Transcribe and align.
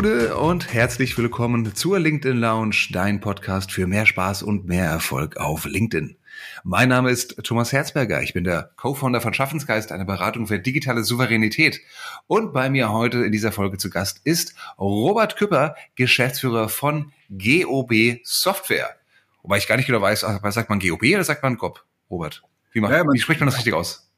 Gude 0.00 0.34
und 0.34 0.72
herzlich 0.72 1.18
willkommen 1.18 1.74
zur 1.74 1.98
LinkedIn 1.98 2.38
Lounge, 2.38 2.88
dein 2.90 3.20
Podcast 3.20 3.70
für 3.70 3.86
mehr 3.86 4.06
Spaß 4.06 4.42
und 4.42 4.64
mehr 4.64 4.86
Erfolg 4.86 5.36
auf 5.36 5.66
LinkedIn. 5.66 6.16
Mein 6.64 6.88
Name 6.88 7.10
ist 7.10 7.36
Thomas 7.44 7.70
Herzberger. 7.70 8.22
Ich 8.22 8.32
bin 8.32 8.44
der 8.44 8.70
Co-Founder 8.76 9.20
von 9.20 9.34
Schaffensgeist, 9.34 9.92
eine 9.92 10.06
Beratung 10.06 10.46
für 10.46 10.58
digitale 10.58 11.04
Souveränität. 11.04 11.82
Und 12.28 12.54
bei 12.54 12.70
mir 12.70 12.90
heute 12.90 13.18
in 13.18 13.30
dieser 13.30 13.52
Folge 13.52 13.76
zu 13.76 13.90
Gast 13.90 14.22
ist 14.24 14.54
Robert 14.78 15.36
Küpper, 15.36 15.76
Geschäftsführer 15.96 16.70
von 16.70 17.12
GOB 17.28 18.20
Software. 18.24 18.96
Wobei 19.42 19.58
ich 19.58 19.68
gar 19.68 19.76
nicht 19.76 19.84
genau 19.84 20.00
weiß, 20.00 20.20
sagt 20.20 20.70
man 20.70 20.80
GOB 20.80 21.02
oder 21.12 21.24
sagt 21.24 21.42
man 21.42 21.58
GOB, 21.58 21.84
Robert? 22.08 22.42
Wie, 22.72 22.80
macht, 22.80 22.94
ja, 22.94 23.04
wie 23.04 23.20
spricht 23.20 23.40
man 23.40 23.48
das 23.48 23.58
richtig 23.58 23.74
aus? 23.74 24.09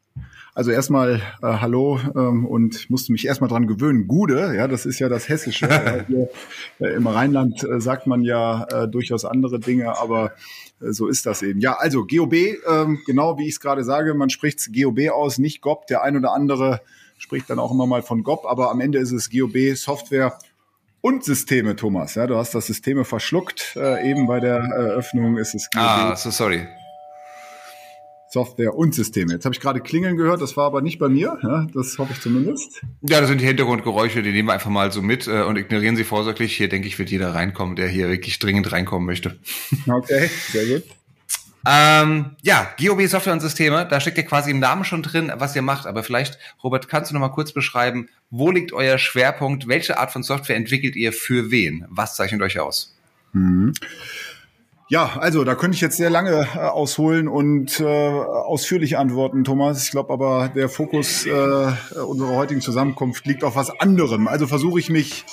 Also 0.54 0.70
erstmal 0.70 1.22
äh, 1.40 1.46
Hallo 1.46 1.98
ähm, 2.14 2.44
und 2.44 2.90
musste 2.90 3.10
mich 3.12 3.26
erstmal 3.26 3.48
dran 3.48 3.66
gewöhnen. 3.66 4.06
Gude, 4.06 4.54
ja, 4.54 4.68
das 4.68 4.84
ist 4.84 4.98
ja 4.98 5.08
das 5.08 5.28
Hessische. 5.30 5.66
Hier, 6.08 6.28
äh, 6.78 6.94
Im 6.94 7.06
Rheinland 7.06 7.64
äh, 7.64 7.80
sagt 7.80 8.06
man 8.06 8.20
ja 8.22 8.64
äh, 8.64 8.88
durchaus 8.88 9.24
andere 9.24 9.60
Dinge, 9.60 9.98
aber 9.98 10.32
äh, 10.82 10.92
so 10.92 11.06
ist 11.06 11.24
das 11.24 11.40
eben. 11.40 11.60
Ja, 11.60 11.78
also 11.78 12.06
GOB, 12.06 12.34
ähm, 12.68 13.00
genau 13.06 13.38
wie 13.38 13.44
ich 13.44 13.54
es 13.54 13.60
gerade 13.60 13.82
sage, 13.82 14.12
man 14.12 14.28
spricht 14.28 14.68
GOB 14.74 15.08
aus, 15.10 15.38
nicht 15.38 15.62
GOB. 15.62 15.86
Der 15.86 16.02
ein 16.02 16.18
oder 16.18 16.32
andere 16.34 16.82
spricht 17.16 17.48
dann 17.48 17.58
auch 17.58 17.72
immer 17.72 17.86
mal 17.86 18.02
von 18.02 18.22
GOB, 18.22 18.44
aber 18.44 18.70
am 18.70 18.80
Ende 18.82 18.98
ist 18.98 19.12
es 19.12 19.30
GOB 19.30 19.74
Software 19.74 20.36
und 21.00 21.24
Systeme, 21.24 21.76
Thomas. 21.76 22.14
Ja, 22.14 22.26
du 22.26 22.36
hast 22.36 22.54
das 22.54 22.66
Systeme 22.66 23.06
verschluckt. 23.06 23.74
Äh, 23.76 24.10
eben 24.10 24.26
bei 24.26 24.38
der 24.38 24.56
Eröffnung 24.58 25.38
ist 25.38 25.54
es 25.54 25.70
GOB. 25.70 25.82
Ah, 25.82 26.14
so 26.14 26.30
sorry. 26.30 26.68
Software 28.32 28.74
und 28.74 28.94
Systeme. 28.94 29.34
Jetzt 29.34 29.44
habe 29.44 29.54
ich 29.54 29.60
gerade 29.60 29.80
Klingeln 29.80 30.16
gehört, 30.16 30.40
das 30.40 30.56
war 30.56 30.64
aber 30.64 30.80
nicht 30.80 30.98
bei 30.98 31.08
mir, 31.08 31.38
ja, 31.42 31.66
das 31.74 31.98
hoffe 31.98 32.14
ich 32.14 32.20
zumindest. 32.20 32.80
Ja, 33.02 33.20
das 33.20 33.28
sind 33.28 33.40
die 33.40 33.46
Hintergrundgeräusche, 33.46 34.22
die 34.22 34.32
nehmen 34.32 34.48
wir 34.48 34.54
einfach 34.54 34.70
mal 34.70 34.90
so 34.90 35.02
mit 35.02 35.26
äh, 35.26 35.42
und 35.42 35.56
ignorieren 35.56 35.96
sie 35.96 36.04
vorsorglich. 36.04 36.56
Hier, 36.56 36.68
denke 36.68 36.88
ich, 36.88 36.98
wird 36.98 37.10
jeder 37.10 37.34
reinkommen, 37.34 37.76
der 37.76 37.88
hier 37.88 38.08
wirklich 38.08 38.38
dringend 38.38 38.72
reinkommen 38.72 39.06
möchte. 39.06 39.38
Okay, 39.86 40.30
sehr 40.50 40.66
gut. 40.66 40.84
Ähm, 41.64 42.36
ja, 42.42 42.74
GOB 42.80 43.06
Software 43.06 43.34
und 43.34 43.40
Systeme, 43.40 43.86
da 43.88 44.00
steckt 44.00 44.16
ja 44.16 44.24
quasi 44.24 44.50
im 44.50 44.58
Namen 44.58 44.84
schon 44.84 45.02
drin, 45.02 45.30
was 45.36 45.54
ihr 45.54 45.62
macht. 45.62 45.86
Aber 45.86 46.02
vielleicht, 46.02 46.38
Robert, 46.64 46.88
kannst 46.88 47.10
du 47.10 47.14
noch 47.14 47.20
mal 47.20 47.28
kurz 47.28 47.52
beschreiben, 47.52 48.08
wo 48.30 48.50
liegt 48.50 48.72
euer 48.72 48.98
Schwerpunkt? 48.98 49.68
Welche 49.68 49.98
Art 49.98 50.10
von 50.10 50.22
Software 50.22 50.56
entwickelt 50.56 50.96
ihr 50.96 51.12
für 51.12 51.50
wen? 51.50 51.84
Was 51.88 52.16
zeichnet 52.16 52.42
euch 52.42 52.58
aus? 52.58 52.96
Mhm. 53.32 53.72
Ja, 54.92 55.16
also 55.18 55.42
da 55.42 55.54
könnte 55.54 55.74
ich 55.74 55.80
jetzt 55.80 55.96
sehr 55.96 56.10
lange 56.10 56.46
äh, 56.54 56.58
ausholen 56.58 57.26
und 57.26 57.80
äh, 57.80 57.84
ausführlich 57.86 58.98
antworten, 58.98 59.42
Thomas. 59.42 59.84
Ich 59.84 59.90
glaube 59.90 60.12
aber, 60.12 60.50
der 60.54 60.68
Fokus 60.68 61.24
äh, 61.24 61.30
unserer 61.30 62.36
heutigen 62.36 62.60
Zusammenkunft 62.60 63.26
liegt 63.26 63.42
auf 63.42 63.56
was 63.56 63.70
anderem. 63.80 64.28
Also 64.28 64.46
versuche 64.46 64.78
ich 64.78 64.90
mich 64.90 65.24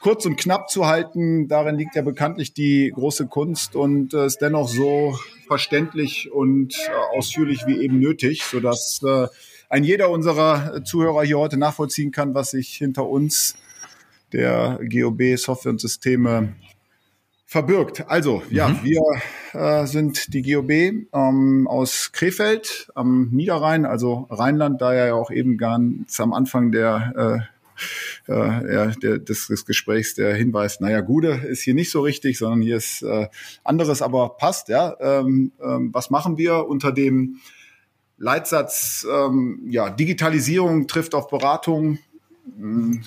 kurz 0.00 0.24
und 0.24 0.36
knapp 0.36 0.70
zu 0.70 0.86
halten. 0.86 1.48
Darin 1.48 1.76
liegt 1.76 1.96
ja 1.96 2.00
bekanntlich 2.00 2.54
die 2.54 2.90
große 2.94 3.26
Kunst 3.26 3.76
und 3.76 4.14
äh, 4.14 4.24
ist 4.24 4.38
dennoch 4.38 4.68
so 4.68 5.18
verständlich 5.48 6.32
und 6.32 6.72
äh, 6.72 7.18
ausführlich 7.18 7.66
wie 7.66 7.82
eben 7.82 7.98
nötig, 7.98 8.42
sodass 8.42 9.02
äh, 9.04 9.26
ein 9.68 9.84
jeder 9.84 10.08
unserer 10.08 10.82
Zuhörer 10.82 11.24
hier 11.24 11.38
heute 11.38 11.58
nachvollziehen 11.58 12.10
kann, 12.10 12.32
was 12.32 12.52
sich 12.52 12.70
hinter 12.70 13.06
uns 13.06 13.54
der 14.32 14.80
GOB 14.82 15.36
Software 15.36 15.72
und 15.72 15.80
Systeme 15.82 16.54
verbirgt. 17.48 18.04
Also, 18.08 18.42
ja, 18.50 18.68
mhm. 18.68 18.80
wir 18.82 19.00
äh, 19.54 19.86
sind 19.86 20.34
die 20.34 20.42
GOB 20.42 20.70
ähm, 20.70 21.66
aus 21.66 22.12
Krefeld 22.12 22.92
am 22.94 23.30
Niederrhein, 23.30 23.86
also 23.86 24.26
Rheinland, 24.28 24.82
da 24.82 24.94
ja 24.94 25.14
auch 25.14 25.30
eben 25.30 25.56
ganz 25.56 26.20
am 26.20 26.34
Anfang 26.34 26.72
der 26.72 27.48
äh, 28.26 28.30
äh, 28.30 28.92
der, 29.00 29.18
des, 29.18 29.46
des 29.46 29.64
Gesprächs 29.64 30.14
der 30.14 30.34
Hinweis, 30.34 30.80
naja, 30.80 31.00
Gude 31.00 31.40
ist 31.48 31.62
hier 31.62 31.72
nicht 31.72 31.90
so 31.90 32.02
richtig, 32.02 32.36
sondern 32.36 32.60
hier 32.60 32.76
ist 32.76 33.02
äh, 33.02 33.28
anderes, 33.64 34.02
aber 34.02 34.36
passt, 34.36 34.68
ja. 34.68 34.94
Ähm, 35.00 35.52
ähm, 35.62 35.88
was 35.94 36.10
machen 36.10 36.36
wir 36.36 36.66
unter 36.66 36.92
dem 36.92 37.38
Leitsatz, 38.18 39.06
ähm, 39.10 39.60
ja, 39.70 39.88
Digitalisierung 39.88 40.86
trifft 40.86 41.14
auf 41.14 41.28
Beratung, 41.28 41.98
ähm, 42.58 43.04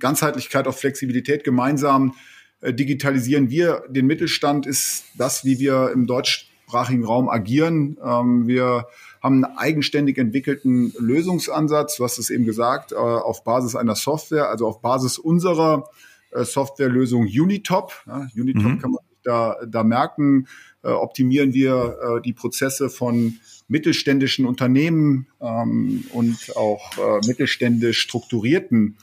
Ganzheitlichkeit 0.00 0.66
auf 0.66 0.80
Flexibilität 0.80 1.44
gemeinsam 1.44 2.14
digitalisieren 2.62 3.50
wir 3.50 3.84
den 3.88 4.06
Mittelstand, 4.06 4.66
ist 4.66 5.04
das, 5.16 5.44
wie 5.44 5.58
wir 5.58 5.90
im 5.92 6.06
deutschsprachigen 6.06 7.04
Raum 7.04 7.28
agieren. 7.28 7.96
Ähm, 8.04 8.48
wir 8.48 8.86
haben 9.22 9.44
einen 9.44 9.56
eigenständig 9.56 10.18
entwickelten 10.18 10.92
Lösungsansatz, 10.98 11.96
du 11.96 12.04
hast 12.04 12.18
es 12.18 12.30
eben 12.30 12.44
gesagt, 12.44 12.92
äh, 12.92 12.96
auf 12.96 13.44
Basis 13.44 13.76
einer 13.76 13.94
Software, 13.94 14.48
also 14.48 14.66
auf 14.66 14.80
Basis 14.80 15.18
unserer 15.18 15.88
äh, 16.32 16.44
Softwarelösung 16.44 17.24
Unitop. 17.26 17.92
Unitop 18.36 18.64
mhm. 18.64 18.78
kann 18.80 18.90
man 18.90 19.00
sich 19.08 19.18
da, 19.22 19.56
da 19.66 19.84
merken, 19.84 20.46
optimieren 20.80 21.52
wir 21.52 22.20
die 22.24 22.32
Prozesse 22.32 22.88
von 22.88 23.38
mittelständischen 23.66 24.46
Unternehmen 24.46 25.26
ähm, 25.40 26.04
und 26.12 26.56
auch 26.56 26.92
mittelständisch 27.26 27.98
strukturierten 27.98 28.96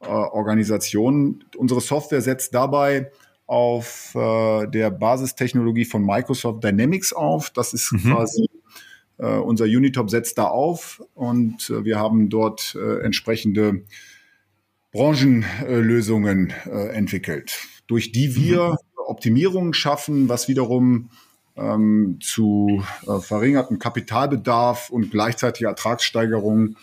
äh. 0.00 1.56
Unsere 1.56 1.80
Software 1.80 2.20
setzt 2.20 2.54
dabei 2.54 3.10
auf 3.46 4.14
äh, 4.14 4.68
der 4.68 4.90
Basistechnologie 4.90 5.84
von 5.84 6.04
Microsoft 6.04 6.62
Dynamics 6.62 7.12
auf. 7.12 7.50
Das 7.50 7.72
ist 7.72 7.92
mhm. 7.92 8.12
quasi 8.12 8.46
äh, 9.18 9.36
unser 9.38 9.64
Unitop 9.64 10.08
setzt 10.08 10.38
da 10.38 10.44
auf 10.44 11.02
und 11.14 11.68
äh, 11.68 11.84
wir 11.84 11.98
haben 11.98 12.30
dort 12.30 12.76
äh, 12.80 13.00
entsprechende 13.00 13.82
Branchenlösungen 14.92 16.52
äh, 16.66 16.88
entwickelt, 16.94 17.58
durch 17.86 18.12
die 18.12 18.34
wir 18.34 18.70
mhm. 18.70 18.76
Optimierungen 19.06 19.74
schaffen, 19.74 20.28
was 20.28 20.48
wiederum 20.48 21.10
ähm, 21.56 22.18
zu 22.22 22.82
äh, 23.06 23.18
verringertem 23.18 23.78
Kapitalbedarf 23.78 24.90
und 24.90 25.10
gleichzeitig 25.10 25.62
Ertragssteigerung 25.62 26.76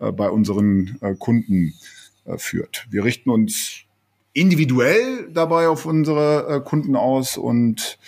äh, 0.00 0.12
bei 0.12 0.28
unseren 0.28 0.98
äh, 1.00 1.14
Kunden 1.14 1.68
äh, 1.68 1.97
führt. 2.36 2.86
Wir 2.90 3.04
richten 3.04 3.30
uns 3.30 3.84
individuell 4.32 5.30
dabei 5.32 5.68
auf 5.68 5.86
unsere 5.86 6.56
äh, 6.56 6.60
Kunden 6.60 6.96
aus 6.96 7.36
und 7.36 7.98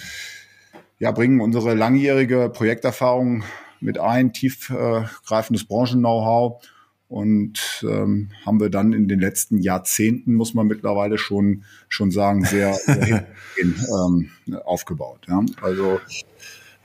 ja, 0.98 1.10
bringen 1.12 1.41
unsere 1.41 1.75
langjährige 1.75 2.50
Projekterfahrung 2.53 3.42
mit 3.80 3.98
ein, 3.98 4.32
tiefgreifendes 4.32 5.64
Branchen-Know-how 5.64 6.62
und 7.09 7.84
ähm, 7.88 8.30
haben 8.47 8.60
wir 8.60 8.70
dann 8.70 8.92
in 8.92 9.09
den 9.09 9.19
letzten 9.19 9.59
Jahrzehnten, 9.59 10.34
muss 10.34 10.54
man 10.54 10.69
mittlerweile 10.69 11.19
schon, 11.19 11.64
schon 11.88 12.12
sagen, 12.12 12.44
sehr, 12.44 12.75
sehr 12.75 13.26
ähm, 13.59 14.30
aufgebaut. 14.64 15.26
Ja. 15.26 15.42
Also 15.60 15.98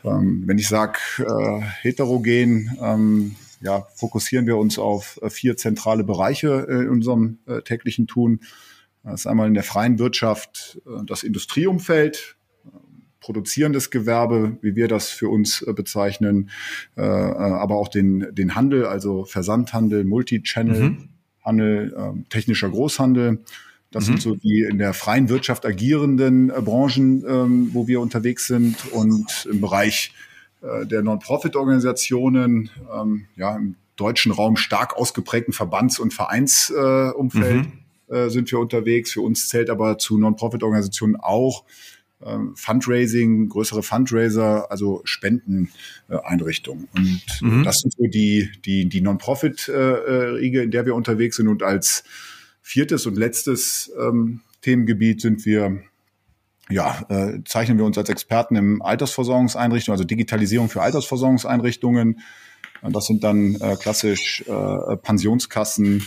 ähm, 0.03 0.43
wenn 0.47 0.57
ich 0.57 0.67
sage 0.67 0.97
äh, 1.19 1.61
heterogen, 1.81 2.75
ähm, 2.81 3.35
ja, 3.65 3.87
fokussieren 3.95 4.45
wir 4.45 4.57
uns 4.57 4.77
auf 4.77 5.19
äh, 5.21 5.29
vier 5.29 5.57
zentrale 5.57 6.03
Bereiche 6.03 6.67
äh, 6.69 6.83
in 6.83 6.89
unserem 6.89 7.39
äh, 7.47 7.61
täglichen 7.61 8.05
Tun. 8.07 8.41
Das 9.03 9.21
ist 9.21 9.27
einmal 9.27 9.47
in 9.47 9.53
der 9.53 9.63
freien 9.63 9.99
Wirtschaft 9.99 10.81
das 11.05 11.21
Industrieumfeld, 11.21 12.37
produzierendes 13.19 13.91
Gewerbe, 13.91 14.57
wie 14.61 14.75
wir 14.75 14.87
das 14.87 15.09
für 15.09 15.29
uns 15.29 15.63
bezeichnen, 15.75 16.49
aber 16.95 17.75
auch 17.75 17.87
den, 17.87 18.33
den 18.33 18.55
Handel, 18.55 18.87
also 18.87 19.23
Versandhandel, 19.23 20.05
Multi-Channel-Handel, 20.05 21.95
mhm. 21.95 22.29
technischer 22.29 22.67
Großhandel. 22.71 23.43
Das 23.91 24.05
mhm. 24.05 24.07
sind 24.07 24.21
so 24.23 24.35
die 24.37 24.65
in 24.67 24.79
der 24.79 24.95
freien 24.95 25.29
Wirtschaft 25.29 25.67
agierenden 25.67 26.47
Branchen, 26.47 27.23
ähm, 27.29 27.69
wo 27.73 27.87
wir 27.87 28.01
unterwegs 28.01 28.47
sind. 28.47 28.91
Und 28.91 29.47
im 29.51 29.61
Bereich 29.61 30.15
äh, 30.65 30.85
der 30.85 31.01
Non-Profit-Organisationen, 31.01 32.69
ähm, 32.93 33.25
ja, 33.35 33.55
im 33.55 33.75
deutschen 33.95 34.31
Raum 34.31 34.57
stark 34.57 34.97
ausgeprägten 34.97 35.53
Verbands- 35.53 35.99
und 35.99 36.13
Vereinsumfeld 36.13 37.67
äh, 38.09 38.25
mhm. 38.25 38.29
sind 38.29 38.51
wir 38.51 38.59
unterwegs. 38.59 39.13
Für 39.13 39.21
uns 39.21 39.47
zählt 39.47 39.69
aber 39.69 39.97
zu 39.97 40.17
Non-Profit-Organisationen 40.17 41.15
auch 41.15 41.63
ähm, 42.25 42.55
Fundraising, 42.55 43.49
größere 43.49 43.83
Fundraiser, 43.83 44.69
also 44.71 45.01
Spendeneinrichtungen. 45.05 46.87
Und 46.93 47.21
mhm. 47.41 47.63
das 47.63 47.79
sind 47.79 47.93
so 47.93 48.07
die, 48.07 48.49
die, 48.65 48.89
die 48.89 49.01
Non-Profit-Riege, 49.01 50.63
in 50.63 50.71
der 50.71 50.85
wir 50.85 50.95
unterwegs 50.95 51.37
sind. 51.37 51.47
Und 51.47 51.63
als 51.63 52.03
viertes 52.61 53.05
und 53.05 53.15
letztes 53.15 53.91
ähm, 53.97 54.41
Themengebiet 54.61 55.21
sind 55.21 55.45
wir 55.45 55.83
ja, 56.69 57.05
äh, 57.09 57.43
zeichnen 57.45 57.77
wir 57.77 57.85
uns 57.85 57.97
als 57.97 58.09
Experten 58.09 58.55
im 58.55 58.81
Altersversorgungseinrichtungen, 58.81 59.93
also 59.93 60.03
Digitalisierung 60.03 60.69
für 60.69 60.81
Altersversorgungseinrichtungen. 60.81 62.21
Das 62.81 63.05
sind 63.05 63.23
dann 63.23 63.55
äh, 63.55 63.75
klassisch 63.75 64.43
äh, 64.47 64.97
Pensionskassen 64.97 66.05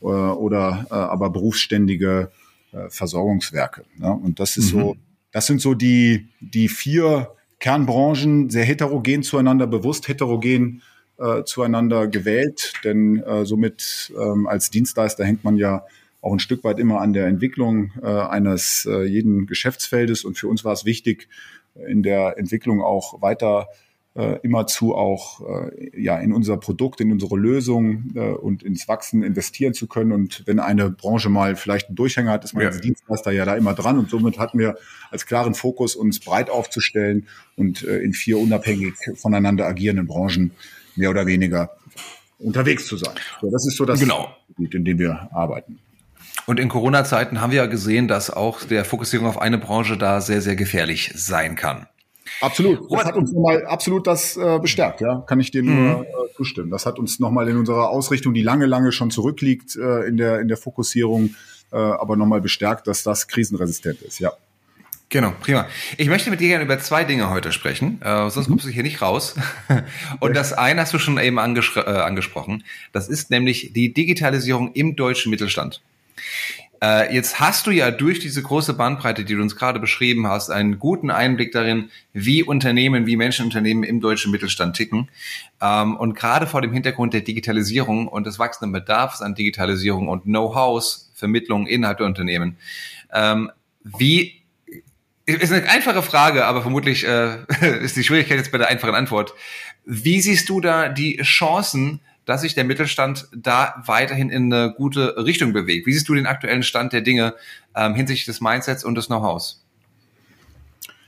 äh, 0.00 0.06
oder 0.06 0.86
äh, 0.90 0.94
aber 0.94 1.30
berufsständige 1.30 2.30
äh, 2.72 2.88
Versorgungswerke. 2.88 3.84
Ja? 4.00 4.10
Und 4.10 4.40
das 4.40 4.56
ist 4.56 4.72
mhm. 4.74 4.80
so, 4.80 4.96
das 5.32 5.46
sind 5.46 5.60
so 5.60 5.74
die, 5.74 6.28
die 6.40 6.68
vier 6.68 7.30
Kernbranchen, 7.58 8.50
sehr 8.50 8.64
heterogen 8.64 9.22
zueinander, 9.22 9.66
bewusst 9.66 10.08
heterogen 10.08 10.82
äh, 11.18 11.44
zueinander 11.44 12.08
gewählt, 12.08 12.74
denn 12.84 13.22
äh, 13.22 13.44
somit 13.44 14.12
ähm, 14.20 14.46
als 14.46 14.70
Dienstleister 14.70 15.24
hängt 15.24 15.44
man 15.44 15.56
ja 15.56 15.84
auch 16.24 16.32
ein 16.32 16.38
Stück 16.38 16.64
weit 16.64 16.78
immer 16.78 17.00
an 17.00 17.12
der 17.12 17.26
Entwicklung 17.26 17.92
äh, 18.02 18.06
eines 18.06 18.88
äh, 18.90 19.04
jeden 19.04 19.46
Geschäftsfeldes. 19.46 20.24
Und 20.24 20.38
für 20.38 20.48
uns 20.48 20.64
war 20.64 20.72
es 20.72 20.86
wichtig, 20.86 21.28
in 21.86 22.02
der 22.02 22.38
Entwicklung 22.38 22.80
auch 22.80 23.20
weiter 23.20 23.68
äh, 24.14 24.38
immerzu 24.42 24.94
auch 24.94 25.42
äh, 25.42 26.00
ja 26.00 26.18
in 26.18 26.32
unser 26.32 26.56
Produkt, 26.56 27.00
in 27.00 27.12
unsere 27.12 27.36
Lösung 27.36 28.12
äh, 28.14 28.20
und 28.20 28.62
ins 28.62 28.88
Wachsen 28.88 29.22
investieren 29.22 29.74
zu 29.74 29.86
können. 29.86 30.12
Und 30.12 30.44
wenn 30.46 30.60
eine 30.60 30.88
Branche 30.88 31.28
mal 31.28 31.56
vielleicht 31.56 31.88
einen 31.88 31.96
Durchhänger 31.96 32.30
hat, 32.30 32.44
ist 32.44 32.54
man 32.54 32.62
ja. 32.62 32.68
als 32.68 32.80
Dienstleister 32.80 33.30
ja 33.32 33.44
da 33.44 33.54
immer 33.56 33.74
dran. 33.74 33.98
Und 33.98 34.08
somit 34.08 34.38
hatten 34.38 34.58
wir 34.58 34.76
als 35.10 35.26
klaren 35.26 35.54
Fokus, 35.54 35.94
uns 35.94 36.20
breit 36.20 36.48
aufzustellen 36.48 37.26
und 37.56 37.82
äh, 37.82 37.98
in 37.98 38.14
vier 38.14 38.38
unabhängig 38.38 38.94
voneinander 39.16 39.66
agierenden 39.66 40.06
Branchen 40.06 40.52
mehr 40.96 41.10
oder 41.10 41.26
weniger 41.26 41.70
unterwegs 42.38 42.86
zu 42.86 42.96
sein. 42.96 43.14
So, 43.42 43.50
das 43.50 43.66
ist 43.66 43.76
so 43.76 43.84
das 43.84 44.00
genau. 44.00 44.34
Gebiet, 44.48 44.74
in 44.74 44.84
dem 44.86 44.98
wir 44.98 45.28
arbeiten. 45.32 45.80
Und 46.46 46.60
in 46.60 46.68
Corona-Zeiten 46.68 47.40
haben 47.40 47.52
wir 47.52 47.58
ja 47.58 47.66
gesehen, 47.66 48.08
dass 48.08 48.30
auch 48.30 48.62
der 48.64 48.84
Fokussierung 48.84 49.26
auf 49.26 49.40
eine 49.40 49.58
Branche 49.58 49.96
da 49.96 50.20
sehr, 50.20 50.42
sehr 50.42 50.56
gefährlich 50.56 51.12
sein 51.14 51.56
kann. 51.56 51.86
Absolut. 52.40 52.90
Das 52.90 53.04
hat 53.04 53.16
uns 53.16 53.32
nochmal 53.32 53.64
absolut 53.66 54.06
das 54.06 54.36
äh, 54.36 54.58
bestärkt, 54.58 55.00
ja. 55.00 55.22
Kann 55.26 55.40
ich 55.40 55.50
dir 55.50 55.62
nur 55.62 55.74
mhm. 55.74 56.02
äh, 56.02 56.34
zustimmen. 56.36 56.70
Das 56.70 56.86
hat 56.86 56.98
uns 56.98 57.20
nochmal 57.20 57.48
in 57.48 57.56
unserer 57.56 57.90
Ausrichtung, 57.90 58.34
die 58.34 58.42
lange, 58.42 58.66
lange 58.66 58.92
schon 58.92 59.10
zurückliegt, 59.10 59.76
äh, 59.76 60.06
in 60.06 60.16
der, 60.16 60.40
in 60.40 60.48
der 60.48 60.56
Fokussierung, 60.56 61.34
äh, 61.72 61.76
aber 61.76 62.16
nochmal 62.16 62.40
bestärkt, 62.40 62.86
dass 62.86 63.02
das 63.02 63.28
krisenresistent 63.28 64.02
ist, 64.02 64.18
ja. 64.18 64.32
Genau, 65.10 65.32
prima. 65.40 65.66
Ich 65.96 66.08
möchte 66.08 66.30
mit 66.30 66.40
dir 66.40 66.48
gerne 66.48 66.64
über 66.64 66.78
zwei 66.80 67.04
Dinge 67.04 67.30
heute 67.30 67.52
sprechen, 67.52 68.00
äh, 68.02 68.28
sonst 68.30 68.48
mhm. 68.48 68.52
kommst 68.52 68.66
du 68.66 68.70
hier 68.70 68.82
nicht 68.82 69.00
raus. 69.00 69.36
Und 70.20 70.34
das 70.34 70.52
eine 70.52 70.80
hast 70.80 70.92
du 70.92 70.98
schon 70.98 71.18
eben 71.18 71.36
äh, 71.36 71.40
angesprochen. 71.40 72.64
Das 72.92 73.08
ist 73.08 73.30
nämlich 73.30 73.72
die 73.74 73.92
Digitalisierung 73.92 74.72
im 74.72 74.96
deutschen 74.96 75.30
Mittelstand. 75.30 75.82
Äh, 76.82 77.14
jetzt 77.14 77.40
hast 77.40 77.66
du 77.66 77.70
ja 77.70 77.90
durch 77.90 78.18
diese 78.18 78.42
große 78.42 78.74
Bandbreite, 78.74 79.24
die 79.24 79.34
du 79.34 79.40
uns 79.40 79.56
gerade 79.56 79.80
beschrieben 79.80 80.26
hast, 80.26 80.50
einen 80.50 80.78
guten 80.78 81.10
Einblick 81.10 81.52
darin, 81.52 81.90
wie 82.12 82.42
Unternehmen, 82.42 83.06
wie 83.06 83.16
Menschenunternehmen 83.16 83.84
im 83.84 84.00
deutschen 84.00 84.30
Mittelstand 84.30 84.76
ticken. 84.76 85.08
Ähm, 85.62 85.96
und 85.96 86.14
gerade 86.14 86.46
vor 86.46 86.60
dem 86.60 86.72
Hintergrund 86.72 87.14
der 87.14 87.22
Digitalisierung 87.22 88.06
und 88.08 88.26
des 88.26 88.38
wachsenden 88.38 88.72
Bedarfs 88.72 89.22
an 89.22 89.34
Digitalisierung 89.34 90.08
und 90.08 90.24
Know-hows, 90.24 91.10
Vermittlung 91.14 91.66
innerhalb 91.66 91.98
der 91.98 92.06
Unternehmen, 92.06 92.58
ähm, 93.12 93.50
wie 93.82 94.42
ist 95.26 95.52
eine 95.52 95.68
einfache 95.70 96.02
Frage, 96.02 96.44
aber 96.44 96.60
vermutlich 96.60 97.06
äh, 97.06 97.38
ist 97.82 97.96
die 97.96 98.04
Schwierigkeit 98.04 98.36
jetzt 98.36 98.52
bei 98.52 98.58
der 98.58 98.68
einfachen 98.68 98.94
Antwort. 98.94 99.32
Wie 99.86 100.20
siehst 100.20 100.48
du 100.50 100.60
da 100.60 100.88
die 100.88 101.16
Chancen, 101.22 102.00
dass 102.24 102.42
sich 102.42 102.54
der 102.54 102.64
Mittelstand 102.64 103.28
da 103.36 103.82
weiterhin 103.86 104.30
in 104.30 104.52
eine 104.52 104.72
gute 104.74 105.16
Richtung 105.24 105.52
bewegt. 105.52 105.86
Wie 105.86 105.92
siehst 105.92 106.08
du 106.08 106.14
den 106.14 106.26
aktuellen 106.26 106.62
Stand 106.62 106.92
der 106.92 107.02
Dinge 107.02 107.34
ähm, 107.76 107.94
hinsichtlich 107.94 108.26
des 108.26 108.40
Mindsets 108.40 108.84
und 108.84 108.94
des 108.94 109.06
Know-hows? 109.06 109.64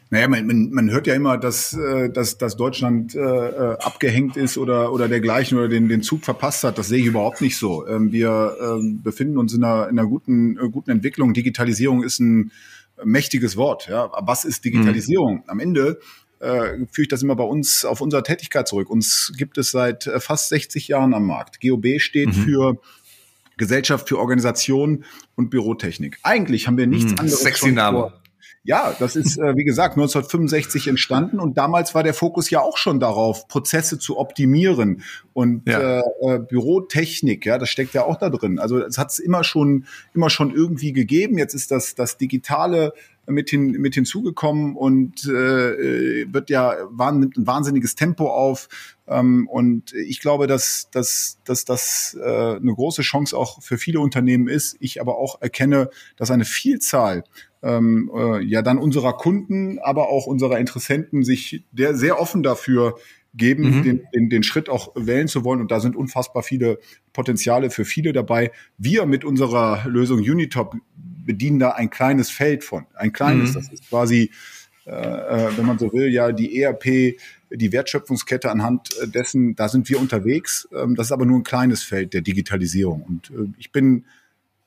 Naja, 0.09 0.29
man, 0.29 0.47
man, 0.47 0.71
man 0.71 0.91
hört 0.91 1.09
ja 1.09 1.15
immer, 1.15 1.37
dass, 1.37 1.73
äh, 1.73 2.11
dass, 2.11 2.39
dass 2.39 2.57
Deutschland 2.57 3.15
äh, 3.17 3.19
äh, 3.19 3.77
abgehängt 3.79 4.37
ist 4.37 4.57
oder, 4.57 4.93
oder 4.93 5.09
dergleichen 5.09 5.59
oder 5.59 5.69
den, 5.69 5.89
den 5.89 6.03
Zug 6.03 6.25
verpasst 6.25 6.63
hat. 6.63 6.79
Das 6.79 6.89
sehe 6.89 7.01
ich 7.01 7.07
überhaupt 7.07 7.41
nicht 7.41 7.57
so. 7.57 7.87
Ähm, 7.89 8.13
wir 8.13 8.57
ähm, 8.63 9.03
befinden 9.03 9.37
uns 9.37 9.53
in 9.53 9.65
einer, 9.65 9.89
in 9.89 9.99
einer 9.99 10.09
guten, 10.09 10.59
äh, 10.59 10.69
guten 10.71 10.91
Entwicklung. 10.91 11.35
Digitalisierung 11.35 12.05
ist 12.05 12.21
ein 12.21 12.53
mächtiges 13.05 13.57
Wort. 13.57 13.89
Ja. 13.89 14.11
Was 14.21 14.45
ist 14.45 14.65
Digitalisierung? 14.65 15.39
Mhm. 15.39 15.43
Am 15.49 15.61
Ende 15.61 15.99
äh, 16.41 16.87
führe 16.91 17.03
ich 17.03 17.09
das 17.09 17.23
immer 17.23 17.37
bei 17.37 17.45
uns 17.45 17.85
auf 17.85 18.01
unsere 18.01 18.23
Tätigkeit 18.23 18.69
zurück. 18.69 18.91
Uns 18.91 19.33
gibt 19.37 19.59
es 19.59 19.71
seit 19.71 20.07
äh, 20.07 20.21
fast 20.21 20.49
60 20.49 20.89
Jahren 20.89 21.15
am 21.15 21.27
Markt. 21.27 21.61
GOB 21.61 21.99
steht 21.99 22.29
mhm. 22.29 22.33
für 22.33 22.81
Gesellschaft 23.57 24.09
für 24.09 24.19
Organisation 24.19 25.05
und 25.35 25.51
Bürotechnik. 25.51 26.19
Eigentlich 26.23 26.67
haben 26.67 26.77
wir 26.77 26.87
nichts 26.87 27.13
mhm, 27.13 27.19
anderes. 27.21 27.41
Sexy 27.41 27.73
Name. 27.73 27.99
Vor, 27.99 28.23
ja, 28.67 28.97
das 28.99 29.15
ist, 29.15 29.39
äh, 29.39 29.57
wie 29.57 29.63
gesagt, 29.63 29.93
1965 29.95 30.89
entstanden 30.89 31.39
und 31.39 31.57
damals 31.57 31.95
war 31.95 32.03
der 32.03 32.15
Fokus 32.15 32.51
ja 32.51 32.61
auch 32.61 32.79
schon 32.79 32.99
darauf, 32.99 33.47
Prozesse 33.47 33.97
zu 34.01 34.19
optimieren 34.19 35.05
und 35.33 35.69
ja. 35.69 36.01
äh, 36.01 36.03
äh, 36.23 36.39
Bürotechnik, 36.41 37.47
ja, 37.47 37.59
das 37.59 37.69
steckt 37.69 37.95
ja 37.95 38.05
auch 38.05 38.17
da 38.17 38.29
drin. 38.29 38.59
Also 38.59 38.79
es 38.79 38.99
hat 38.99 39.13
es 39.13 39.21
immer 39.21 39.45
schon, 39.45 39.87
immer 40.15 40.31
schon 40.31 40.53
irgendwie 40.53 40.93
gegeben. 40.93 41.39
Jetzt 41.39 41.55
ist 41.55 41.71
das, 41.71 41.95
das 41.95 42.19
Digitale 42.19 42.93
mit, 43.27 43.51
hin, 43.51 43.73
mit 43.73 43.95
hinzugekommen 43.95 44.77
und 44.77 45.25
äh, 45.25 46.33
wird 46.33 46.51
ja 46.51 46.77
nimmt 47.13 47.37
ein 47.37 47.47
wahnsinniges 47.47 47.95
Tempo 47.95 48.31
auf. 48.31 48.69
Ähm, 49.07 49.49
und 49.49 49.93
ich 49.93 50.21
glaube, 50.21 50.47
dass, 50.47 50.89
dass, 50.91 51.39
dass 51.45 51.65
das 51.65 52.17
äh, 52.21 52.57
eine 52.57 52.75
große 52.75 53.03
Chance 53.03 53.37
auch 53.37 53.63
für 53.63 53.79
viele 53.79 54.01
Unternehmen 54.01 54.49
ist. 54.49 54.77
Ich 54.81 55.01
aber 55.01 55.19
auch 55.19 55.41
erkenne, 55.41 55.91
dass 56.17 56.31
eine 56.31 56.45
Vielzahl 56.45 57.25
ähm, 57.63 58.11
äh, 58.15 58.43
ja 58.43 58.63
dann 58.63 58.79
unserer 58.79 59.17
Kunden, 59.17 59.79
aber 59.79 60.09
auch 60.09 60.27
unserer 60.27 60.59
Interessenten 60.59 61.25
sich 61.25 61.65
der, 61.73 61.95
sehr 61.97 62.21
offen 62.21 62.43
dafür 62.43 62.97
geben, 63.37 63.79
mhm. 63.79 63.83
den, 63.83 64.03
den, 64.15 64.31
den 64.31 64.43
Schritt 64.43 64.69
auch 64.69 64.93
wählen 64.95 65.29
zu 65.29 65.45
wollen. 65.45 65.61
Und 65.61 65.71
da 65.71 65.81
sind 65.81 65.97
unfassbar 65.97 66.43
viele 66.43 66.79
Potenziale 67.13 67.71
für 67.71 67.85
viele 67.85 68.13
dabei. 68.13 68.53
Wir 68.79 69.07
mit 69.07 69.25
unserer 69.25 69.87
Lösung 69.89 70.19
Unitop 70.19 70.77
bedienen 70.97 71.59
da 71.59 71.71
ein 71.71 71.91
kleines 71.91 72.31
Feld 72.31 72.65
von. 72.65 72.87
Ein 72.95 73.13
kleines, 73.13 73.51
mhm. 73.51 73.55
das 73.55 73.73
ist 73.73 73.89
quasi, 73.89 74.31
äh, 74.87 74.91
äh 74.91 75.57
wenn 75.57 75.67
man 75.67 75.79
so 75.79 75.93
will, 75.93 76.09
ja 76.09 76.33
die 76.33 76.61
ERP, 76.61 77.19
die 77.51 77.73
Wertschöpfungskette 77.73 78.51
anhand 78.51 78.91
dessen, 79.15 79.55
da 79.55 79.69
sind 79.69 79.89
wir 79.89 80.01
unterwegs. 80.01 80.69
Ähm, 80.75 80.95
das 80.95 81.09
ist 81.09 81.13
aber 81.13 81.27
nur 81.27 81.39
ein 81.39 81.45
kleines 81.45 81.83
Feld 81.83 82.15
der 82.15 82.23
Digitalisierung. 82.23 83.03
Und 83.03 83.31
äh, 83.31 83.53
ich 83.59 83.73
bin 83.73 84.05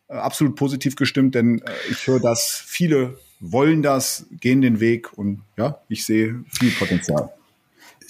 äh, 0.08 0.14
absolut 0.14 0.56
positiv 0.56 0.96
gestimmt, 0.96 1.36
denn 1.36 1.62
ich 1.90 2.06
höre, 2.06 2.20
dass 2.20 2.64
viele 2.66 3.18
wollen 3.40 3.82
das, 3.82 4.26
gehen 4.32 4.62
den 4.62 4.80
Weg 4.80 5.18
und 5.18 5.44
ja, 5.58 5.82
ich 5.88 6.06
sehe 6.06 6.44
viel 6.50 6.72
Potenzial. 6.72 7.32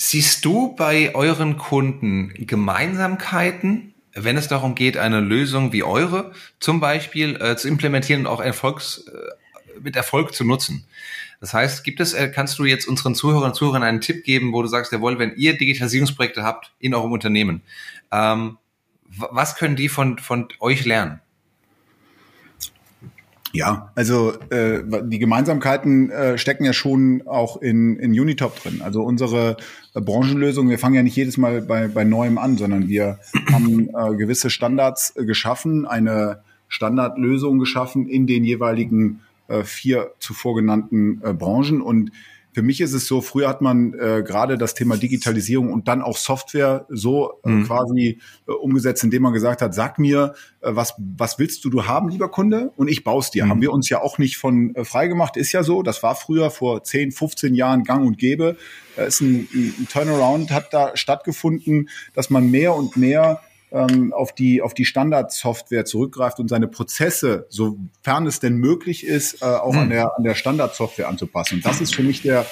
Siehst 0.01 0.46
du 0.46 0.74
bei 0.78 1.13
euren 1.13 1.57
Kunden 1.57 2.34
Gemeinsamkeiten, 2.34 3.94
wenn 4.13 4.38
es 4.38 4.48
darum 4.48 4.74
geht, 4.74 4.96
eine 4.96 5.19
Lösung 5.19 5.74
wie 5.74 5.84
eure 5.84 6.31
zum 6.62 6.80
Beispiel 6.80 7.36
äh, 7.36 7.57
zu 7.57 7.68
implementieren 7.68 8.22
und 8.22 8.28
auch 8.28 8.40
Erfolgs, 8.40 9.00
äh, 9.07 9.81
mit 9.81 9.98
Erfolg 9.98 10.34
zu 10.34 10.46
nutzen? 10.46 10.86
Das 11.42 11.54
heißt, 11.54 11.84
gibt 11.84 12.00
es, 12.00 12.13
äh, 12.13 12.31
kannst 12.33 12.57
du 12.59 12.64
jetzt 12.64 12.88
unseren 12.88 13.14
Zuhörern 13.14 13.50
und 13.50 13.56
Zuhörern 13.56 13.83
einen 13.83 14.00
Tipp 14.00 14.24
geben, 14.24 14.54
wo 14.54 14.62
du 14.62 14.69
sagst, 14.69 14.94
jawohl, 14.94 15.19
wenn 15.19 15.35
ihr 15.35 15.57
Digitalisierungsprojekte 15.57 16.44
habt 16.44 16.71
in 16.80 16.95
eurem 16.95 17.12
Unternehmen, 17.12 17.62
ähm, 18.09 18.57
was 19.04 19.57
können 19.57 19.76
die 19.76 19.90
von, 19.90 20.18
von 20.18 20.47
euch 20.62 20.85
lernen? 20.85 21.19
Ja, 23.52 23.92
also 23.96 24.34
äh, 24.52 24.82
die 25.04 25.18
Gemeinsamkeiten 25.18 26.12
äh, 26.12 26.38
stecken 26.38 26.66
ja 26.66 26.74
schon 26.74 27.24
auch 27.26 27.62
in, 27.62 27.98
in 27.98 28.12
Unitop 28.12 28.62
drin. 28.62 28.82
Also 28.84 29.02
unsere 29.02 29.58
äh, 29.96 30.02
Branchenlösung, 30.02 30.70
wir 30.70 30.78
fangen 30.78 30.96
ja 30.96 31.04
nicht 31.04 31.16
jedes 31.16 31.38
Mal 31.38 31.62
bei, 31.62 31.88
bei 31.88 32.04
Neuem 32.04 32.38
an, 32.38 32.58
sondern 32.58 32.88
wir 32.88 33.20
haben 33.52 33.90
äh, 33.90 34.16
gewisse 34.16 34.50
Standards 34.50 35.16
äh, 35.16 35.26
geschaffen, 35.26 35.88
eine 35.88 36.42
Standardlösung 36.68 37.58
geschaffen 37.58 38.08
in 38.08 38.28
den 38.28 38.44
jeweiligen 38.44 39.22
äh, 39.48 39.64
vier 39.64 40.12
zuvor 40.20 40.56
genannten 40.56 41.22
äh, 41.24 41.34
Branchen. 41.34 41.82
Und 41.82 42.12
für 42.52 42.62
mich 42.64 42.82
ist 42.82 42.94
es 42.94 43.06
so, 43.06 43.22
früher 43.22 43.48
hat 43.48 43.62
man 43.62 43.94
äh, 43.94 44.24
gerade 44.26 44.58
das 44.58 44.74
Thema 44.74 44.98
Digitalisierung 44.98 45.72
und 45.72 45.88
dann 45.88 46.02
auch 46.02 46.18
Software 46.18 46.86
so 46.90 47.40
äh, 47.46 47.50
mhm. 47.50 47.66
quasi 47.66 48.20
äh, 48.48 48.52
umgesetzt, 48.52 49.04
indem 49.04 49.24
man 49.24 49.34
gesagt 49.34 49.62
hat, 49.62 49.76
sag 49.76 50.00
mir, 50.00 50.34
äh, 50.62 50.72
was, 50.74 50.96
was 50.98 51.38
willst 51.38 51.64
du 51.64 51.70
du 51.70 51.86
haben, 51.86 52.10
lieber 52.10 52.30
Kunde? 52.30 52.72
Und 52.76 52.88
ich 52.88 53.04
baue 53.04 53.20
es 53.20 53.30
dir. 53.30 53.46
Mhm. 53.46 53.50
Haben 53.50 53.62
wir 53.62 53.72
uns 53.72 53.90
ja 53.90 54.02
auch 54.02 54.18
nicht 54.18 54.38
von 54.38 54.74
äh, 54.76 54.84
frei 54.84 55.08
gemacht, 55.08 55.38
ist 55.38 55.52
ja 55.52 55.64
so. 55.64 55.84
Das 55.84 56.02
war 56.02 56.16
früher 56.16 56.50
vor 56.50 56.84
10, 56.84 57.12
15 57.12 57.54
Jahren 57.54 57.84
gang 57.84 58.06
und 58.06 58.18
gäbe. 58.18 58.58
Da 58.96 59.04
ist 59.04 59.22
ein, 59.22 59.48
ein 59.54 59.88
Turnaround, 59.92 60.52
hat 60.52 60.74
da 60.74 60.98
stattgefunden, 60.98 61.90
dass 62.14 62.30
man 62.30 62.50
mehr 62.50 62.74
und 62.74 62.98
mehr 62.98 63.42
ähm, 63.71 64.14
auf 64.14 64.33
die, 64.33 64.61
auf 64.61 64.73
die 64.73 64.85
Standardsoftware 64.85 65.85
zurückgreift 65.85 66.40
und 66.40 66.47
seine 66.47 66.68
Prozesse, 66.68 67.45
sofern 67.49 68.26
es 68.28 68.40
denn 68.40 68.57
möglich 68.57 69.06
ist, 69.06 69.42
äh, 69.42 69.45
auch 69.45 69.73
hm. 69.73 69.81
an 69.81 69.90
der, 69.90 70.18
an 70.18 70.23
der 70.23 70.35
Standardsoftware 70.35 71.07
anzupassen. 71.07 71.56
Und 71.56 71.66
das 71.66 71.81
ist 71.81 71.95
für 71.95 72.04
mich 72.04 72.21
der, 72.21 72.45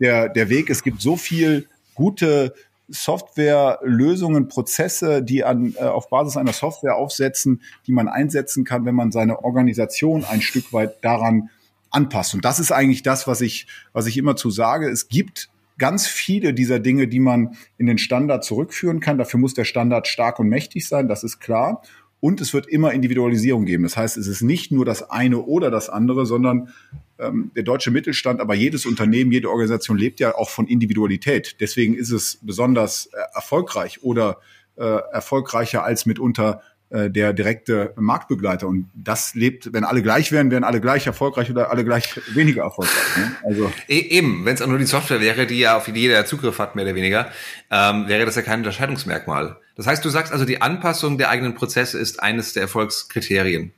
der, 0.00 0.28
der 0.28 0.48
Weg. 0.48 0.70
Es 0.70 0.82
gibt 0.82 1.00
so 1.00 1.16
viel 1.16 1.68
gute 1.94 2.54
Softwarelösungen, 2.88 4.48
Prozesse, 4.48 5.22
die 5.22 5.44
an, 5.44 5.74
äh, 5.78 5.84
auf 5.84 6.10
Basis 6.10 6.36
einer 6.36 6.52
Software 6.52 6.96
aufsetzen, 6.96 7.62
die 7.86 7.92
man 7.92 8.08
einsetzen 8.08 8.64
kann, 8.64 8.84
wenn 8.84 8.94
man 8.94 9.10
seine 9.10 9.42
Organisation 9.42 10.24
ein 10.24 10.42
Stück 10.42 10.72
weit 10.72 11.02
daran 11.02 11.50
anpasst. 11.90 12.34
Und 12.34 12.44
das 12.44 12.58
ist 12.58 12.72
eigentlich 12.72 13.02
das, 13.02 13.26
was 13.26 13.40
ich, 13.40 13.66
was 13.92 14.06
ich 14.06 14.18
immer 14.18 14.36
zu 14.36 14.50
sage. 14.50 14.90
Es 14.90 15.08
gibt 15.08 15.48
ganz 15.78 16.06
viele 16.06 16.54
dieser 16.54 16.78
Dinge, 16.78 17.08
die 17.08 17.20
man 17.20 17.56
in 17.78 17.86
den 17.86 17.98
Standard 17.98 18.44
zurückführen 18.44 19.00
kann. 19.00 19.18
Dafür 19.18 19.40
muss 19.40 19.54
der 19.54 19.64
Standard 19.64 20.06
stark 20.06 20.38
und 20.38 20.48
mächtig 20.48 20.86
sein, 20.86 21.08
das 21.08 21.24
ist 21.24 21.40
klar. 21.40 21.82
Und 22.20 22.40
es 22.40 22.54
wird 22.54 22.66
immer 22.66 22.92
Individualisierung 22.92 23.66
geben. 23.66 23.82
Das 23.82 23.98
heißt, 23.98 24.16
es 24.16 24.26
ist 24.26 24.40
nicht 24.40 24.72
nur 24.72 24.86
das 24.86 25.10
eine 25.10 25.40
oder 25.40 25.70
das 25.70 25.90
andere, 25.90 26.24
sondern 26.24 26.70
ähm, 27.18 27.50
der 27.54 27.64
deutsche 27.64 27.90
Mittelstand, 27.90 28.40
aber 28.40 28.54
jedes 28.54 28.86
Unternehmen, 28.86 29.30
jede 29.30 29.50
Organisation 29.50 29.98
lebt 29.98 30.20
ja 30.20 30.34
auch 30.34 30.48
von 30.48 30.66
Individualität. 30.66 31.56
Deswegen 31.60 31.94
ist 31.94 32.10
es 32.10 32.38
besonders 32.40 33.06
äh, 33.12 33.18
erfolgreich 33.34 34.02
oder 34.02 34.38
äh, 34.76 34.84
erfolgreicher 34.84 35.84
als 35.84 36.06
mitunter 36.06 36.62
äh, 36.94 37.10
der 37.10 37.32
direkte 37.32 37.92
Marktbegleiter. 37.96 38.68
Und 38.68 38.88
das 38.94 39.34
lebt, 39.34 39.72
wenn 39.72 39.82
alle 39.82 40.00
gleich 40.00 40.30
wären, 40.30 40.52
wären 40.52 40.62
alle 40.62 40.80
gleich 40.80 41.08
erfolgreich 41.08 41.50
oder 41.50 41.72
alle 41.72 41.84
gleich 41.84 42.20
weniger 42.34 42.62
erfolgreich. 42.62 43.16
Ne? 43.16 43.32
Also 43.44 43.72
e 43.88 43.98
eben, 43.98 44.44
wenn 44.44 44.54
es 44.54 44.62
auch 44.62 44.68
nur 44.68 44.78
die 44.78 44.84
Software 44.84 45.20
wäre, 45.20 45.46
die 45.46 45.58
ja 45.58 45.76
auf 45.76 45.86
die 45.86 45.90
jeder 45.90 46.24
Zugriff 46.24 46.60
hat, 46.60 46.76
mehr 46.76 46.84
oder 46.84 46.94
weniger, 46.94 47.32
ähm, 47.68 48.06
wäre 48.06 48.24
das 48.24 48.36
ja 48.36 48.42
kein 48.42 48.60
Unterscheidungsmerkmal. 48.60 49.56
Das 49.74 49.88
heißt, 49.88 50.04
du 50.04 50.08
sagst 50.08 50.32
also, 50.32 50.44
die 50.44 50.62
Anpassung 50.62 51.18
der 51.18 51.30
eigenen 51.30 51.54
Prozesse 51.54 51.98
ist 51.98 52.22
eines 52.22 52.52
der 52.52 52.62
Erfolgskriterien. 52.62 53.72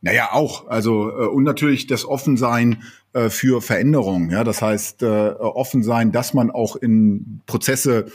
Naja, 0.00 0.30
auch. 0.32 0.66
Also 0.66 1.10
äh, 1.10 1.28
und 1.28 1.44
natürlich 1.44 1.86
das 1.86 2.04
Offensein 2.04 2.82
äh, 3.12 3.30
für 3.30 3.62
Veränderungen. 3.62 4.30
Ja, 4.30 4.42
das 4.42 4.60
heißt 4.60 5.04
äh, 5.04 5.06
offen 5.06 5.84
sein, 5.84 6.10
dass 6.10 6.34
man 6.34 6.50
auch 6.50 6.74
in 6.74 7.42
Prozesse 7.46 8.06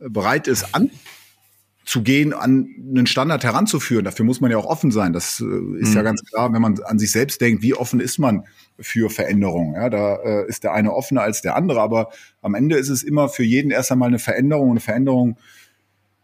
bereit 0.00 0.48
ist 0.48 0.74
anzugehen, 1.84 2.32
an 2.32 2.68
einen 2.96 3.06
Standard 3.06 3.44
heranzuführen. 3.44 4.04
Dafür 4.04 4.24
muss 4.24 4.40
man 4.40 4.50
ja 4.50 4.56
auch 4.56 4.64
offen 4.64 4.90
sein. 4.90 5.12
Das 5.12 5.40
äh, 5.40 5.44
ist 5.80 5.90
mhm. 5.90 5.96
ja 5.96 6.02
ganz 6.02 6.22
klar, 6.24 6.52
wenn 6.52 6.62
man 6.62 6.80
an 6.82 6.98
sich 6.98 7.12
selbst 7.12 7.40
denkt, 7.40 7.62
wie 7.62 7.74
offen 7.74 8.00
ist 8.00 8.18
man 8.18 8.44
für 8.80 9.10
Veränderungen. 9.10 9.74
Ja, 9.74 9.90
da 9.90 10.16
äh, 10.16 10.48
ist 10.48 10.64
der 10.64 10.72
eine 10.72 10.94
offener 10.94 11.22
als 11.22 11.42
der 11.42 11.56
andere, 11.56 11.80
aber 11.80 12.10
am 12.40 12.54
Ende 12.54 12.76
ist 12.76 12.88
es 12.88 13.02
immer 13.02 13.28
für 13.28 13.44
jeden 13.44 13.70
erst 13.70 13.92
einmal 13.92 14.08
eine 14.08 14.18
Veränderung. 14.18 14.70
Eine 14.70 14.80
Veränderung 14.80 15.36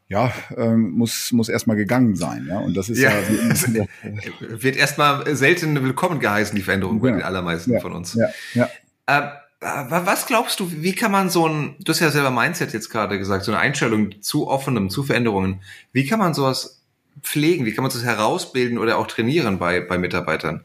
ja, 0.09 0.33
ähm, 0.57 0.93
muss, 0.93 1.31
muss 1.31 1.49
erstmal 1.49 1.77
gegangen 1.77 2.17
sein. 2.17 2.47
Ja? 2.49 2.59
Und 2.59 2.77
das 2.77 2.89
ist 2.89 2.99
ja, 2.99 3.11
ja 3.11 3.85
wird 4.41 4.77
erstmal 4.77 5.37
selten 5.37 5.81
willkommen 5.83 6.21
geheißen, 6.21 6.57
die 6.57 6.63
Veränderung 6.63 6.97
ja. 6.97 7.03
bei 7.03 7.11
den 7.11 7.23
allermeisten 7.23 7.73
ja. 7.73 7.81
von 7.81 7.93
uns. 7.93 8.15
Ja. 8.15 8.29
Ja. 8.55 8.69
Äh, 9.07 9.31
was 9.61 10.27
glaubst 10.27 10.59
du, 10.61 10.71
wie 10.71 10.95
kann 10.95 11.13
man 11.13 11.29
so 11.29 11.47
ein, 11.47 11.77
du 11.81 11.93
hast 11.93 12.01
ja 12.01 12.11
selber 12.11 12.31
Mindset 12.31 12.73
jetzt 12.73 12.89
gerade 12.89 13.19
gesagt, 13.19 13.45
so 13.45 13.53
eine 13.53 13.61
Einstellung 13.61 14.23
zu 14.23 14.49
offenem, 14.49 14.89
zu 14.89 15.03
Veränderungen, 15.03 15.61
wie 15.93 16.07
kann 16.07 16.19
man 16.19 16.33
sowas 16.33 16.83
pflegen, 17.23 17.67
wie 17.67 17.73
kann 17.73 17.83
man 17.83 17.93
das 17.93 18.03
herausbilden 18.03 18.79
oder 18.79 18.97
auch 18.97 19.07
trainieren 19.07 19.59
bei, 19.59 19.81
bei 19.81 19.99
Mitarbeitern? 19.99 20.65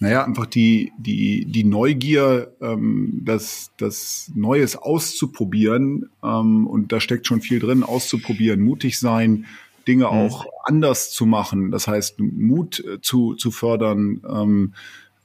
naja, 0.00 0.24
einfach 0.24 0.46
die, 0.46 0.92
die, 0.96 1.44
die 1.44 1.62
Neugier, 1.62 2.56
ähm, 2.62 3.20
das, 3.22 3.70
das 3.76 4.32
Neues 4.34 4.74
auszuprobieren. 4.74 6.08
Ähm, 6.24 6.66
und 6.66 6.90
da 6.90 7.00
steckt 7.00 7.26
schon 7.26 7.42
viel 7.42 7.60
drin, 7.60 7.82
auszuprobieren, 7.82 8.62
mutig 8.62 8.98
sein, 8.98 9.44
Dinge 9.86 10.04
mhm. 10.04 10.10
auch 10.10 10.46
anders 10.64 11.12
zu 11.12 11.26
machen. 11.26 11.70
Das 11.70 11.86
heißt, 11.86 12.18
Mut 12.18 12.82
äh, 12.82 13.02
zu, 13.02 13.34
zu 13.34 13.50
fördern, 13.50 14.22
ähm, 14.26 14.74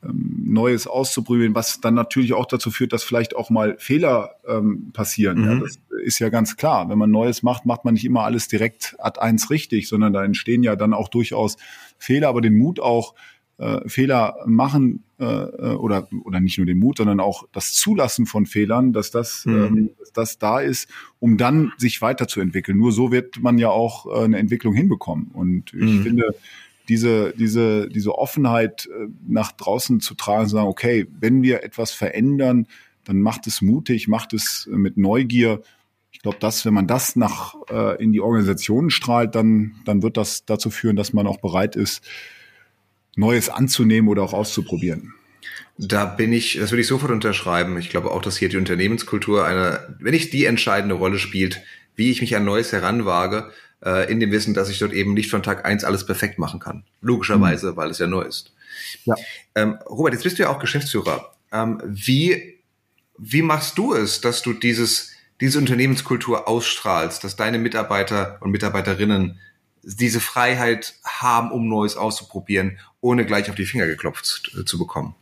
Neues 0.02 0.88
auszuprobieren, 0.88 1.56
was 1.56 1.82
dann 1.82 1.94
natürlich 1.94 2.34
auch 2.34 2.46
dazu 2.46 2.72
führt, 2.72 2.94
dass 2.94 3.04
vielleicht 3.04 3.36
auch 3.36 3.50
mal 3.50 3.75
Fehler 3.80 4.36
ähm, 4.48 4.92
passieren. 4.94 5.40
Mhm. 5.40 5.46
Ja, 5.46 5.60
das 5.60 5.80
ist 6.04 6.20
ja 6.20 6.30
ganz 6.30 6.58
klar. 6.58 6.90
Wenn 6.90 6.98
man 6.98 7.12
Neues 7.12 7.44
macht, 7.44 7.66
macht 7.66 7.86
man 7.86 7.96
nicht 7.96 8.06
immer 8.06 8.24
alles 8.24 8.48
direkt 8.48 8.96
ad 9.00 9.20
eins 9.20 9.50
richtig, 9.50 9.88
sondern 9.88 10.14
da 10.14 10.24
entstehen 10.24 10.64
ja 10.64 10.75
dann 10.75 10.94
auch 10.94 11.10
durchaus 11.10 11.58
Fehler, 11.98 12.30
aber 12.30 12.42
den 12.42 12.58
Mut 12.58 12.80
auch, 12.80 13.16
äh, 13.58 13.88
Fehler 13.88 14.36
machen 14.46 15.04
äh, 15.18 15.24
äh, 15.24 15.75
oder 15.75 16.10
oder 16.25 16.42
nicht 16.42 16.58
nur 16.58 16.68
den 16.68 16.78
Mut, 16.78 16.98
sondern 16.98 17.22
auch 17.22 17.48
das 17.54 17.72
Zulassen 17.72 18.25
von 18.25 18.46
Fehlern, 18.46 18.92
dass 18.92 19.12
das, 19.12 19.46
mhm. 19.46 19.56
ähm, 19.56 19.90
dass 19.98 20.12
das 20.12 20.38
da 20.38 20.60
ist, 20.60 20.90
um 21.20 21.38
dann 21.38 21.72
sich 21.78 22.02
weiterzuentwickeln. 22.02 22.78
Nur 22.78 22.92
so 22.92 23.14
wird 23.14 23.42
man 23.42 23.58
ja 23.58 23.70
auch 23.70 24.08
äh, 24.08 24.25
eine 24.25 24.40
Entwicklung 24.40 24.74
hinbekommen. 24.74 25.28
Und 25.32 25.74
ich 25.74 25.82
mhm. 25.82 26.04
finde 26.04 26.36
diese 26.88 27.34
diese 27.38 27.88
diese 27.89 28.15
Offenheit 28.18 28.88
äh, 28.88 29.08
nach 29.27 29.51
draußen 29.51 30.00
zu 30.00 30.15
tragen, 30.15 30.48
zu 30.48 30.56
sagen, 30.56 30.68
okay, 30.68 31.08
wenn 31.20 31.42
wir 31.42 31.63
etwas 31.63 31.92
verändern, 31.92 32.68
dann 33.04 33.22
macht 33.22 33.48
es 33.48 33.62
mutig, 33.62 34.08
macht 34.08 34.34
es 34.34 34.68
mit 34.72 34.98
Neugier. 34.98 35.62
Ich 36.12 36.20
glaube, 36.22 36.38
dass 36.39 36.65
wenn 36.65 36.74
man 36.74 36.88
das 36.88 37.15
nach 37.15 37.56
äh, 37.70 38.01
in 38.01 38.12
die 38.12 38.22
Organisation 38.22 38.89
strahlt, 38.89 39.36
dann 39.36 39.75
dann 39.86 40.04
wird 40.04 40.18
das 40.18 40.46
dazu 40.46 40.70
führen, 40.70 40.96
dass 40.96 41.13
man 41.13 41.27
auch 41.27 41.38
bereit 41.38 41.75
ist, 41.75 42.04
Neues 43.15 43.50
anzunehmen 43.50 44.10
oder 44.10 44.24
auch 44.24 44.34
auszuprobieren. 44.34 45.13
Da 45.77 46.06
bin 46.06 46.32
ich, 46.32 46.58
das 46.58 46.72
würde 46.72 46.82
ich 46.82 46.88
sofort 46.88 47.12
unterschreiben. 47.12 47.77
Ich 47.77 47.89
glaube 47.89 48.12
auch, 48.12 48.22
dass 48.22 48.38
hier 48.38 48.48
die 48.48 48.58
Unternehmenskultur 48.58 49.46
eine, 49.46 49.96
wenn 50.00 50.13
nicht 50.13 50.32
die 50.32 50.46
entscheidende 50.46 50.96
Rolle 50.96 51.20
spielt, 51.20 51.62
wie 51.96 52.12
ich 52.12 52.22
mich 52.22 52.36
an 52.36 52.46
Neues 52.46 52.72
heranwage, 52.72 53.51
äh, 53.84 54.12
in 54.12 54.20
dem 54.20 54.32
Wissen, 54.32 54.53
dass 54.53 54.70
ich 54.70 54.79
dort 54.79 54.94
eben 54.94 55.13
nicht 55.13 55.29
von 55.29 55.44
Tag 55.44 55.65
eins 55.65 55.84
alles 55.84 56.05
perfekt 56.05 56.39
machen 56.39 56.60
kann. 56.60 56.84
Logischerweise, 57.01 57.72
mhm. 57.72 57.75
weil 57.77 57.89
es 57.89 58.00
ja 58.00 58.08
neu 58.08 58.22
ist. 58.22 58.53
Ja. 59.05 59.15
Ähm, 59.55 59.77
Robert, 59.88 60.13
jetzt 60.13 60.24
bist 60.24 60.38
du 60.39 60.44
ja 60.44 60.50
auch 60.50 60.60
Geschäftsführer. 60.60 61.34
Ähm, 61.51 61.82
wie, 61.86 62.60
wie 63.17 63.41
machst 63.41 63.77
du 63.77 63.94
es, 63.94 64.22
dass 64.22 64.41
du 64.41 64.53
dieses, 64.53 65.12
diese 65.41 65.60
Unternehmenskultur 65.60 66.48
ausstrahlst, 66.48 67.24
dass 67.24 67.36
deine 67.36 67.58
Mitarbeiter 67.58 68.38
und 68.41 68.51
Mitarbeiterinnen 68.51 69.39
diese 69.84 70.20
Freiheit 70.20 70.96
haben, 71.03 71.51
um 71.51 71.70
Neues 71.70 71.96
auszuprobieren, 71.96 72.79
ohne 73.01 73.25
gleich 73.25 73.50
auf 73.50 73.55
die 73.55 73.65
Finger 73.65 73.86
geklopft 73.86 74.51
äh, 74.60 74.65
zu 74.65 74.77
bekommen? 74.77 75.15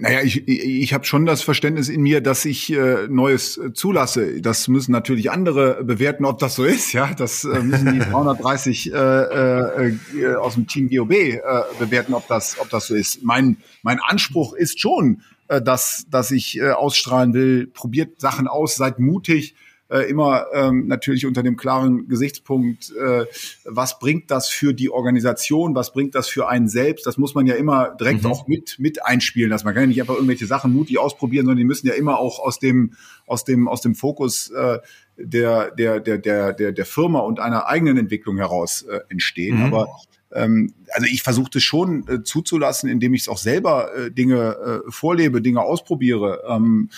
Naja, 0.00 0.22
ich, 0.22 0.46
ich 0.46 0.92
habe 0.94 1.04
schon 1.04 1.26
das 1.26 1.42
Verständnis 1.42 1.88
in 1.88 2.02
mir, 2.02 2.20
dass 2.20 2.44
ich 2.44 2.72
äh, 2.72 3.06
Neues 3.08 3.56
äh, 3.56 3.72
zulasse. 3.72 4.40
Das 4.40 4.68
müssen 4.68 4.92
natürlich 4.92 5.30
andere 5.30 5.84
bewerten, 5.84 6.24
ob 6.24 6.38
das 6.38 6.54
so 6.54 6.64
ist. 6.64 6.92
Ja, 6.92 7.12
das 7.14 7.44
äh, 7.44 7.62
müssen 7.62 7.92
die 7.92 7.98
330 8.10 8.92
äh, 8.92 8.96
äh, 8.96 9.96
äh, 10.16 10.34
aus 10.36 10.54
dem 10.54 10.66
Team 10.66 10.88
GOB 10.90 11.12
äh, 11.12 11.40
bewerten, 11.78 12.14
ob 12.14 12.26
das, 12.28 12.56
ob 12.60 12.70
das 12.70 12.86
so 12.88 12.94
ist. 12.94 13.22
Mein 13.22 13.58
mein 13.82 13.98
Anspruch 14.00 14.54
ist 14.54 14.80
schon, 14.80 15.22
äh, 15.48 15.62
dass 15.62 16.06
dass 16.10 16.30
ich 16.30 16.58
äh, 16.58 16.70
ausstrahlen 16.70 17.34
will. 17.34 17.66
Probiert 17.66 18.20
Sachen 18.20 18.48
aus, 18.48 18.76
seid 18.76 18.98
mutig 18.98 19.54
äh, 19.90 20.08
immer 20.10 20.46
ähm, 20.52 20.86
natürlich 20.86 21.26
unter 21.26 21.42
dem 21.42 21.56
klaren 21.56 22.08
Gesichtspunkt, 22.08 22.92
äh, 22.94 23.24
was 23.64 23.98
bringt 23.98 24.30
das 24.30 24.48
für 24.48 24.74
die 24.74 24.90
Organisation, 24.90 25.74
was 25.74 25.92
bringt 25.92 26.14
das 26.14 26.28
für 26.28 26.48
einen 26.48 26.68
selbst, 26.68 27.06
das 27.06 27.16
muss 27.16 27.34
man 27.34 27.46
ja 27.46 27.54
immer 27.54 27.96
direkt 27.98 28.24
mhm. 28.24 28.30
auch 28.30 28.46
mit, 28.46 28.76
mit 28.78 29.04
einspielen 29.04 29.50
lassen. 29.50 29.64
Man 29.64 29.74
kann 29.74 29.84
ja 29.84 29.88
nicht 29.88 30.00
einfach 30.00 30.14
irgendwelche 30.14 30.46
Sachen 30.46 30.72
mutig 30.72 30.98
ausprobieren, 30.98 31.46
sondern 31.46 31.58
die 31.58 31.64
müssen 31.64 31.86
ja 31.86 31.94
immer 31.94 32.18
auch 32.18 32.38
aus 32.38 32.58
dem, 32.58 32.94
aus 33.26 33.44
dem, 33.44 33.68
aus 33.68 33.80
dem 33.80 33.94
Fokus 33.94 34.50
äh, 34.50 34.78
der, 35.16 35.70
der, 35.72 36.00
der, 36.00 36.18
der, 36.18 36.52
der, 36.52 36.72
der 36.72 36.86
Firma 36.86 37.20
und 37.20 37.40
einer 37.40 37.66
eigenen 37.66 37.96
Entwicklung 37.96 38.36
heraus 38.36 38.82
äh, 38.82 39.00
entstehen. 39.08 39.58
Mhm. 39.58 39.64
Aber 39.64 39.88
ähm, 40.32 40.74
also 40.92 41.06
ich 41.10 41.22
versuche 41.22 41.50
das 41.52 41.62
schon 41.62 42.06
äh, 42.08 42.22
zuzulassen, 42.22 42.88
indem 42.88 43.14
ich 43.14 43.22
es 43.22 43.28
auch 43.28 43.38
selber 43.38 43.94
äh, 43.94 44.10
Dinge 44.10 44.82
äh, 44.86 44.90
vorlebe, 44.90 45.40
Dinge 45.40 45.62
ausprobiere. 45.62 46.42
Ähm, 46.48 46.90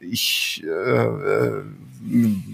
ich 0.00 0.64
äh, 0.64 0.68
äh, 0.68 1.62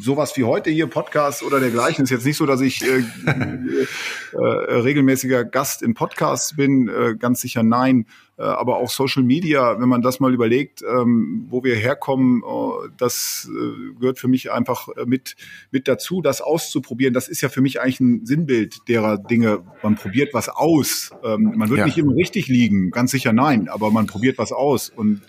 sowas 0.00 0.37
wie 0.37 0.45
heute 0.45 0.71
hier 0.71 0.87
Podcast 0.87 1.42
oder 1.42 1.61
dergleichen 1.61 2.04
ist 2.04 2.11
jetzt 2.11 2.26
nicht 2.26 2.37
so, 2.37 2.47
dass 2.47 2.61
ich 2.61 2.83
äh, 2.83 3.02
äh, 4.33 4.38
regelmäßiger 4.38 5.45
Gast 5.45 5.83
in 5.83 5.95
Podcasts 5.95 6.57
bin, 6.57 6.88
äh, 6.88 7.16
ganz 7.16 7.40
sicher 7.40 7.62
nein. 7.62 8.07
Äh, 8.38 8.42
aber 8.42 8.76
auch 8.76 8.88
Social 8.88 9.25
Media, 9.25 9.80
wenn 9.80 9.88
man 9.88 10.00
das 10.00 10.21
mal 10.21 10.33
überlegt, 10.33 10.83
ähm, 10.83 11.47
wo 11.50 11.64
wir 11.64 11.75
herkommen, 11.75 12.42
äh, 12.42 12.88
das 12.97 13.50
äh, 13.50 13.95
gehört 13.99 14.21
für 14.21 14.28
mich 14.28 14.52
einfach 14.52 14.88
mit, 15.07 15.35
mit 15.73 15.88
dazu, 15.88 16.23
das 16.23 16.40
auszuprobieren. 16.40 17.14
Das 17.14 17.28
ist 17.28 17.40
ja 17.40 17.49
für 17.49 17.61
mich 17.61 17.80
eigentlich 17.80 17.99
ein 17.99 18.26
Sinnbild 18.26 18.88
derer 18.88 19.18
Dinge. 19.18 19.64
Man 19.83 19.97
probiert 19.97 20.35
was 20.35 20.49
aus. 20.49 21.11
Ähm, 21.25 21.54
man 21.57 21.68
wird 21.68 21.80
ja. 21.80 21.87
nicht 21.87 21.99
immer 21.99 22.14
richtig 22.14 22.47
liegen, 22.47 22.92
ganz 22.92 23.11
sicher 23.11 23.33
nein, 23.33 23.68
aber 23.68 23.90
man 23.90 24.07
probiert 24.07 24.38
was 24.38 24.52
aus. 24.52 24.88
Und 24.88 25.23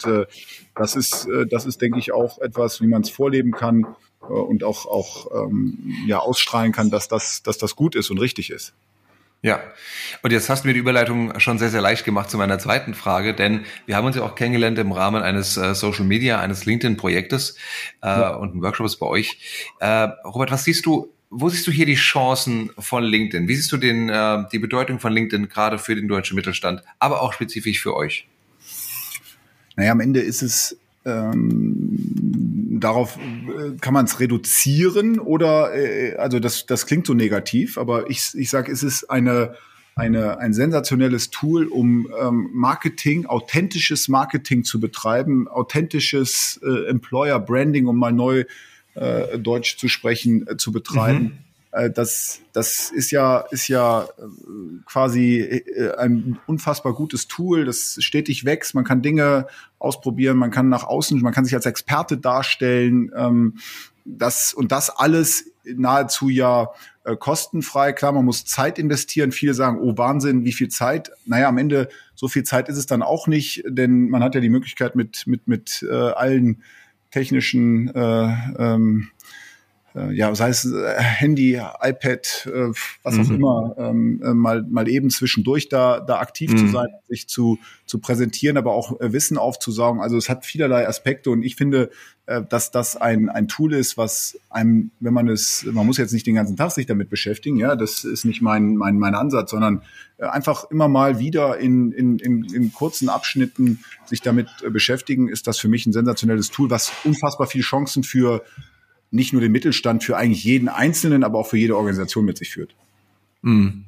das 0.75 0.95
ist, 0.95 1.27
das 1.49 1.65
ist, 1.65 1.81
denke 1.81 1.99
ich, 1.99 2.11
auch 2.11 2.39
etwas, 2.39 2.81
wie 2.81 2.87
man 2.87 3.01
es 3.01 3.09
vorleben 3.09 3.51
kann 3.51 3.85
und 4.21 4.63
auch, 4.63 4.85
auch 4.85 5.45
ähm, 5.47 5.93
ja, 6.05 6.19
ausstrahlen 6.19 6.71
kann, 6.71 6.89
dass 6.89 7.07
das, 7.07 7.43
dass 7.43 7.57
das 7.57 7.75
gut 7.75 7.95
ist 7.95 8.09
und 8.11 8.19
richtig 8.19 8.49
ist. 8.51 8.73
Ja, 9.41 9.61
und 10.21 10.31
jetzt 10.31 10.49
hast 10.49 10.63
du 10.63 10.67
mir 10.67 10.73
die 10.73 10.81
Überleitung 10.81 11.39
schon 11.39 11.59
sehr, 11.59 11.69
sehr 11.69 11.81
leicht 11.81 12.03
gemacht 12.03 12.29
zu 12.29 12.37
meiner 12.37 12.59
zweiten 12.59 12.93
Frage, 12.93 13.33
denn 13.33 13.61
wir 13.85 13.95
haben 13.95 14.05
uns 14.05 14.17
ja 14.17 14.23
auch 14.23 14.35
kennengelernt 14.35 14.77
im 14.79 14.91
Rahmen 14.91 15.23
eines 15.23 15.55
äh, 15.55 15.73
Social 15.75 16.03
Media, 16.03 16.41
eines 16.41 16.65
LinkedIn-Projektes 16.65 17.55
äh, 18.01 18.07
ja. 18.07 18.35
und 18.35 18.55
ein 18.55 18.61
Workshop 18.61 18.85
ist 18.85 18.97
bei 18.97 19.05
euch. 19.05 19.39
Äh, 19.79 20.09
Robert, 20.25 20.51
was 20.51 20.65
siehst 20.65 20.85
du, 20.85 21.13
wo 21.29 21.47
siehst 21.47 21.65
du 21.67 21.71
hier 21.71 21.85
die 21.85 21.95
Chancen 21.95 22.71
von 22.77 23.01
LinkedIn? 23.03 23.47
Wie 23.47 23.55
siehst 23.55 23.71
du 23.71 23.77
den, 23.77 24.09
äh, 24.09 24.43
die 24.51 24.59
Bedeutung 24.59 24.99
von 24.99 25.13
LinkedIn 25.13 25.47
gerade 25.47 25.79
für 25.79 25.95
den 25.95 26.09
deutschen 26.09 26.35
Mittelstand, 26.35 26.83
aber 26.99 27.21
auch 27.21 27.31
spezifisch 27.31 27.79
für 27.81 27.95
euch? 27.95 28.27
Naja, 29.77 29.93
am 29.93 30.01
Ende 30.01 30.19
ist 30.19 30.41
es 30.41 30.77
ähm, 31.05 31.87
darauf 32.79 33.17
kann 33.81 33.93
man 33.93 34.05
es 34.05 34.19
reduzieren 34.19 35.19
oder 35.19 35.73
äh, 35.75 36.15
also 36.15 36.39
das 36.39 36.65
das 36.65 36.85
klingt 36.85 37.07
so 37.07 37.13
negativ, 37.13 37.77
aber 37.77 38.09
ich 38.09 38.31
ich 38.35 38.49
sage, 38.49 38.71
es 38.71 38.83
ist 38.83 39.09
eine 39.09 39.55
eine, 39.99 40.39
ein 40.39 40.53
sensationelles 40.53 41.29
Tool, 41.29 41.67
um 41.67 42.09
ähm, 42.19 42.49
Marketing, 42.53 43.25
authentisches 43.25 44.07
Marketing 44.07 44.63
zu 44.63 44.79
betreiben, 44.79 45.47
authentisches 45.47 46.59
äh, 46.63 46.87
Employer 46.87 47.39
Branding, 47.39 47.85
um 47.85 47.97
mal 47.97 48.13
neu 48.13 48.45
äh, 48.95 49.37
Deutsch 49.37 49.77
zu 49.77 49.87
sprechen, 49.89 50.47
äh, 50.47 50.57
zu 50.57 50.71
betreiben. 50.71 51.23
Mhm. 51.23 51.48
Äh, 51.71 51.89
das, 51.89 52.41
das 52.53 52.91
ist 52.91 53.11
ja, 53.11 53.39
ist 53.51 53.67
ja 53.67 54.03
äh, 54.03 54.07
quasi 54.85 55.39
äh, 55.39 55.95
ein 55.97 56.39
unfassbar 56.47 56.93
gutes 56.93 57.27
Tool, 57.27 57.65
das 57.65 57.97
stetig 57.99 58.45
wächst. 58.45 58.75
Man 58.75 58.83
kann 58.83 59.01
Dinge 59.01 59.47
ausprobieren, 59.77 60.37
man 60.37 60.51
kann 60.51 60.69
nach 60.69 60.83
außen, 60.83 61.21
man 61.21 61.33
kann 61.33 61.45
sich 61.45 61.53
als 61.53 61.65
Experte 61.65 62.17
darstellen. 62.17 63.11
Ähm, 63.15 63.57
das, 64.05 64.53
und 64.53 64.71
das 64.71 64.89
alles 64.89 65.45
nahezu 65.65 66.29
ja 66.29 66.69
kostenfrei. 67.19 67.93
Klar, 67.93 68.11
man 68.11 68.25
muss 68.25 68.45
Zeit 68.45 68.79
investieren. 68.79 69.31
Viele 69.31 69.53
sagen, 69.53 69.79
oh 69.79 69.97
Wahnsinn, 69.97 70.45
wie 70.45 70.51
viel 70.51 70.69
Zeit? 70.69 71.11
Naja, 71.25 71.47
am 71.47 71.57
Ende 71.57 71.89
so 72.15 72.27
viel 72.27 72.43
Zeit 72.43 72.69
ist 72.69 72.77
es 72.77 72.87
dann 72.87 73.03
auch 73.03 73.27
nicht, 73.27 73.63
denn 73.67 74.09
man 74.09 74.23
hat 74.23 74.33
ja 74.35 74.41
die 74.41 74.49
Möglichkeit 74.49 74.95
mit 74.95 75.27
mit 75.27 75.47
mit 75.47 75.85
allen 75.89 76.63
technischen 77.11 77.93
äh, 77.93 78.35
ähm, 78.57 79.09
äh, 79.11 79.18
ja, 80.11 80.33
sei 80.35 80.49
es 80.49 80.65
äh, 80.65 80.95
Handy, 80.97 81.55
iPad, 81.55 82.47
äh, 82.53 82.71
was 83.03 83.17
auch 83.17 83.29
mhm. 83.29 83.35
immer, 83.35 83.75
ähm, 83.77 84.21
äh, 84.23 84.33
mal, 84.33 84.63
mal 84.69 84.87
eben 84.87 85.09
zwischendurch 85.09 85.69
da, 85.69 85.99
da 85.99 86.19
aktiv 86.19 86.51
mhm. 86.51 86.57
zu 86.57 86.67
sein, 86.67 86.87
sich 87.07 87.27
zu, 87.27 87.57
zu 87.85 87.99
präsentieren, 87.99 88.57
aber 88.57 88.73
auch 88.73 88.99
äh, 88.99 89.11
Wissen 89.13 89.37
aufzusaugen. 89.37 90.01
Also 90.01 90.17
es 90.17 90.29
hat 90.29 90.45
vielerlei 90.45 90.87
Aspekte 90.87 91.31
und 91.31 91.43
ich 91.43 91.55
finde, 91.55 91.89
äh, 92.27 92.43
dass 92.47 92.69
das 92.69 92.95
ein, 92.95 93.29
ein 93.29 93.47
Tool 93.47 93.73
ist, 93.73 93.97
was 93.97 94.37
einem, 94.49 94.91
wenn 94.99 95.13
man 95.13 95.27
es, 95.27 95.65
man 95.65 95.85
muss 95.87 95.97
jetzt 95.97 96.13
nicht 96.13 96.27
den 96.27 96.35
ganzen 96.35 96.55
Tag 96.55 96.71
sich 96.71 96.85
damit 96.85 97.09
beschäftigen, 97.09 97.57
ja, 97.57 97.75
das 97.75 98.03
ist 98.03 98.25
nicht 98.25 98.43
mein, 98.43 98.75
mein, 98.75 98.99
mein 98.99 99.15
Ansatz, 99.15 99.49
sondern 99.49 99.81
äh, 100.17 100.25
einfach 100.25 100.69
immer 100.69 100.87
mal 100.87 101.17
wieder 101.17 101.57
in, 101.57 101.91
in, 101.91 102.19
in, 102.19 102.43
in 102.43 102.71
kurzen 102.73 103.09
Abschnitten 103.09 103.83
sich 104.05 104.21
damit 104.21 104.47
äh, 104.63 104.69
beschäftigen, 104.69 105.27
ist 105.27 105.47
das 105.47 105.57
für 105.57 105.67
mich 105.67 105.87
ein 105.87 105.93
sensationelles 105.93 106.51
Tool, 106.51 106.69
was 106.69 106.91
unfassbar 107.03 107.47
viele 107.47 107.63
Chancen 107.63 108.03
für 108.03 108.43
nicht 109.11 109.33
nur 109.33 109.41
den 109.41 109.51
Mittelstand 109.51 110.03
für 110.03 110.17
eigentlich 110.17 110.43
jeden 110.43 110.69
Einzelnen, 110.69 111.23
aber 111.23 111.39
auch 111.39 111.47
für 111.47 111.57
jede 111.57 111.75
Organisation 111.75 112.25
mit 112.25 112.37
sich 112.37 112.49
führt. 112.51 112.75
Mhm. 113.41 113.85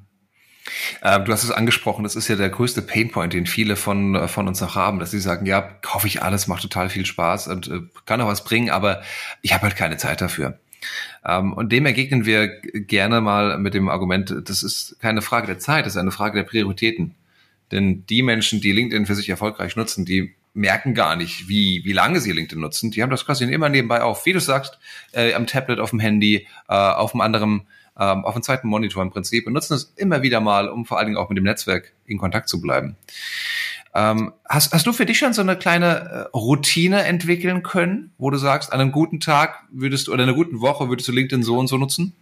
Äh, 1.02 1.20
du 1.22 1.32
hast 1.32 1.44
es 1.44 1.52
angesprochen, 1.52 2.04
das 2.04 2.16
ist 2.16 2.28
ja 2.28 2.36
der 2.36 2.50
größte 2.50 2.82
Painpoint, 2.82 3.34
den 3.34 3.46
viele 3.46 3.76
von, 3.76 4.16
äh, 4.16 4.28
von 4.28 4.48
uns 4.48 4.62
noch 4.62 4.76
haben, 4.76 5.00
dass 5.00 5.12
sie 5.12 5.20
sagen, 5.20 5.46
ja, 5.46 5.62
kaufe 5.62 6.08
ich 6.08 6.22
alles, 6.22 6.48
macht 6.48 6.62
total 6.62 6.90
viel 6.90 7.06
Spaß 7.06 7.48
und 7.48 7.68
äh, 7.68 7.82
kann 8.06 8.22
auch 8.22 8.28
was 8.28 8.44
bringen, 8.44 8.70
aber 8.70 9.02
ich 9.42 9.54
habe 9.54 9.64
halt 9.64 9.76
keine 9.76 9.98
Zeit 9.98 10.22
dafür. 10.22 10.60
Ähm, 11.26 11.54
und 11.54 11.72
dem 11.72 11.86
ergegnen 11.86 12.26
wir 12.26 12.48
gerne 12.48 13.22
mal 13.22 13.58
mit 13.58 13.74
dem 13.74 13.90
Argument, 13.90 14.34
das 14.46 14.64
ist 14.64 14.98
keine 15.00 15.22
Frage 15.22 15.48
der 15.48 15.60
Zeit, 15.60 15.86
das 15.86 15.94
ist 15.94 16.00
eine 16.00 16.12
Frage 16.12 16.38
der 16.38 16.48
Prioritäten. 16.48 17.16
Denn 17.72 18.06
die 18.08 18.22
Menschen, 18.22 18.62
die 18.62 18.72
LinkedIn 18.72 19.06
für 19.06 19.16
sich 19.16 19.30
erfolgreich 19.30 19.76
nutzen, 19.76 20.06
die 20.06 20.36
merken 20.54 20.94
gar 20.94 21.16
nicht, 21.16 21.48
wie, 21.48 21.82
wie 21.86 21.94
lange 21.94 22.20
sie 22.20 22.32
LinkedIn 22.32 22.60
nutzen. 22.60 22.92
Die 22.92 23.02
haben 23.02 23.10
das 23.10 23.26
quasi 23.26 23.46
immer 23.46 23.70
nebenbei 23.70 24.02
auf, 24.02 24.26
wie 24.26 24.34
du 24.34 24.40
sagst, 24.40 24.80
äh, 25.14 25.34
am 25.34 25.48
Tablet, 25.48 25.80
auf 25.80 25.92
dem 25.92 26.00
Handy, 26.00 26.48
äh, 26.68 26.74
auf 26.74 27.14
einem 27.14 27.22
anderen, 27.22 27.68
äh, 27.98 28.04
auf 28.04 28.34
dem 28.34 28.44
zweiten 28.44 28.68
Monitor 28.68 29.02
im 29.02 29.12
Prinzip 29.12 29.48
und 29.48 29.54
nutzen 29.54 29.74
es 29.74 29.94
immer 29.96 30.22
wieder 30.22 30.42
mal, 30.42 30.70
um 30.70 30.86
vor 30.86 30.98
allen 30.98 31.08
Dingen 31.08 31.18
auch 31.18 31.30
mit 31.30 31.38
dem 31.38 31.46
Netzwerk 31.46 31.94
in 32.06 32.18
Kontakt 32.18 32.50
zu 32.50 32.62
bleiben. 32.62 32.98
Ähm, 33.94 34.32
hast, 34.48 34.74
hast 34.74 34.88
du 34.88 34.94
für 34.94 35.06
dich 35.06 35.18
schon 35.18 35.34
so 35.34 35.42
eine 35.42 35.58
kleine 35.58 36.30
äh, 36.34 36.38
Routine 36.38 37.04
entwickeln 37.04 37.62
können, 37.62 38.12
wo 38.18 38.30
du 38.30 38.38
sagst, 38.38 38.72
an 38.72 38.80
einem 38.80 38.92
guten 38.92 39.20
Tag 39.20 39.64
würdest 39.70 40.08
du 40.08 40.14
oder 40.14 40.24
einer 40.24 40.34
guten 40.34 40.62
Woche 40.62 40.88
würdest 40.88 41.10
du 41.10 41.12
LinkedIn 41.12 41.44
so 41.44 41.58
und 41.58 41.68
so 41.68 41.78
nutzen? 41.78 42.14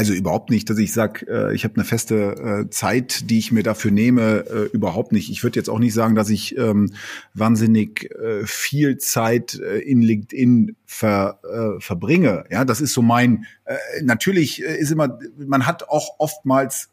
Also 0.00 0.14
überhaupt 0.14 0.48
nicht, 0.48 0.70
dass 0.70 0.78
ich 0.78 0.94
sage, 0.94 1.26
äh, 1.28 1.54
ich 1.54 1.64
habe 1.64 1.74
eine 1.74 1.84
feste 1.84 2.64
äh, 2.64 2.70
Zeit, 2.70 3.28
die 3.28 3.38
ich 3.38 3.52
mir 3.52 3.62
dafür 3.62 3.90
nehme, 3.90 4.46
äh, 4.48 4.64
überhaupt 4.72 5.12
nicht. 5.12 5.28
Ich 5.28 5.42
würde 5.44 5.58
jetzt 5.58 5.68
auch 5.68 5.78
nicht 5.78 5.92
sagen, 5.92 6.14
dass 6.14 6.30
ich 6.30 6.56
ähm, 6.56 6.94
wahnsinnig 7.34 8.10
äh, 8.12 8.46
viel 8.46 8.96
Zeit 8.96 9.60
äh, 9.60 9.80
in 9.80 10.00
LinkedIn 10.00 10.74
ver, 10.86 11.40
äh, 11.44 11.82
verbringe. 11.82 12.44
Ja, 12.50 12.64
das 12.64 12.80
ist 12.80 12.94
so 12.94 13.02
mein. 13.02 13.44
Äh, 13.66 13.76
natürlich 14.00 14.64
äh, 14.64 14.78
ist 14.78 14.90
immer, 14.90 15.18
man 15.36 15.66
hat 15.66 15.90
auch 15.90 16.14
oftmals 16.16 16.88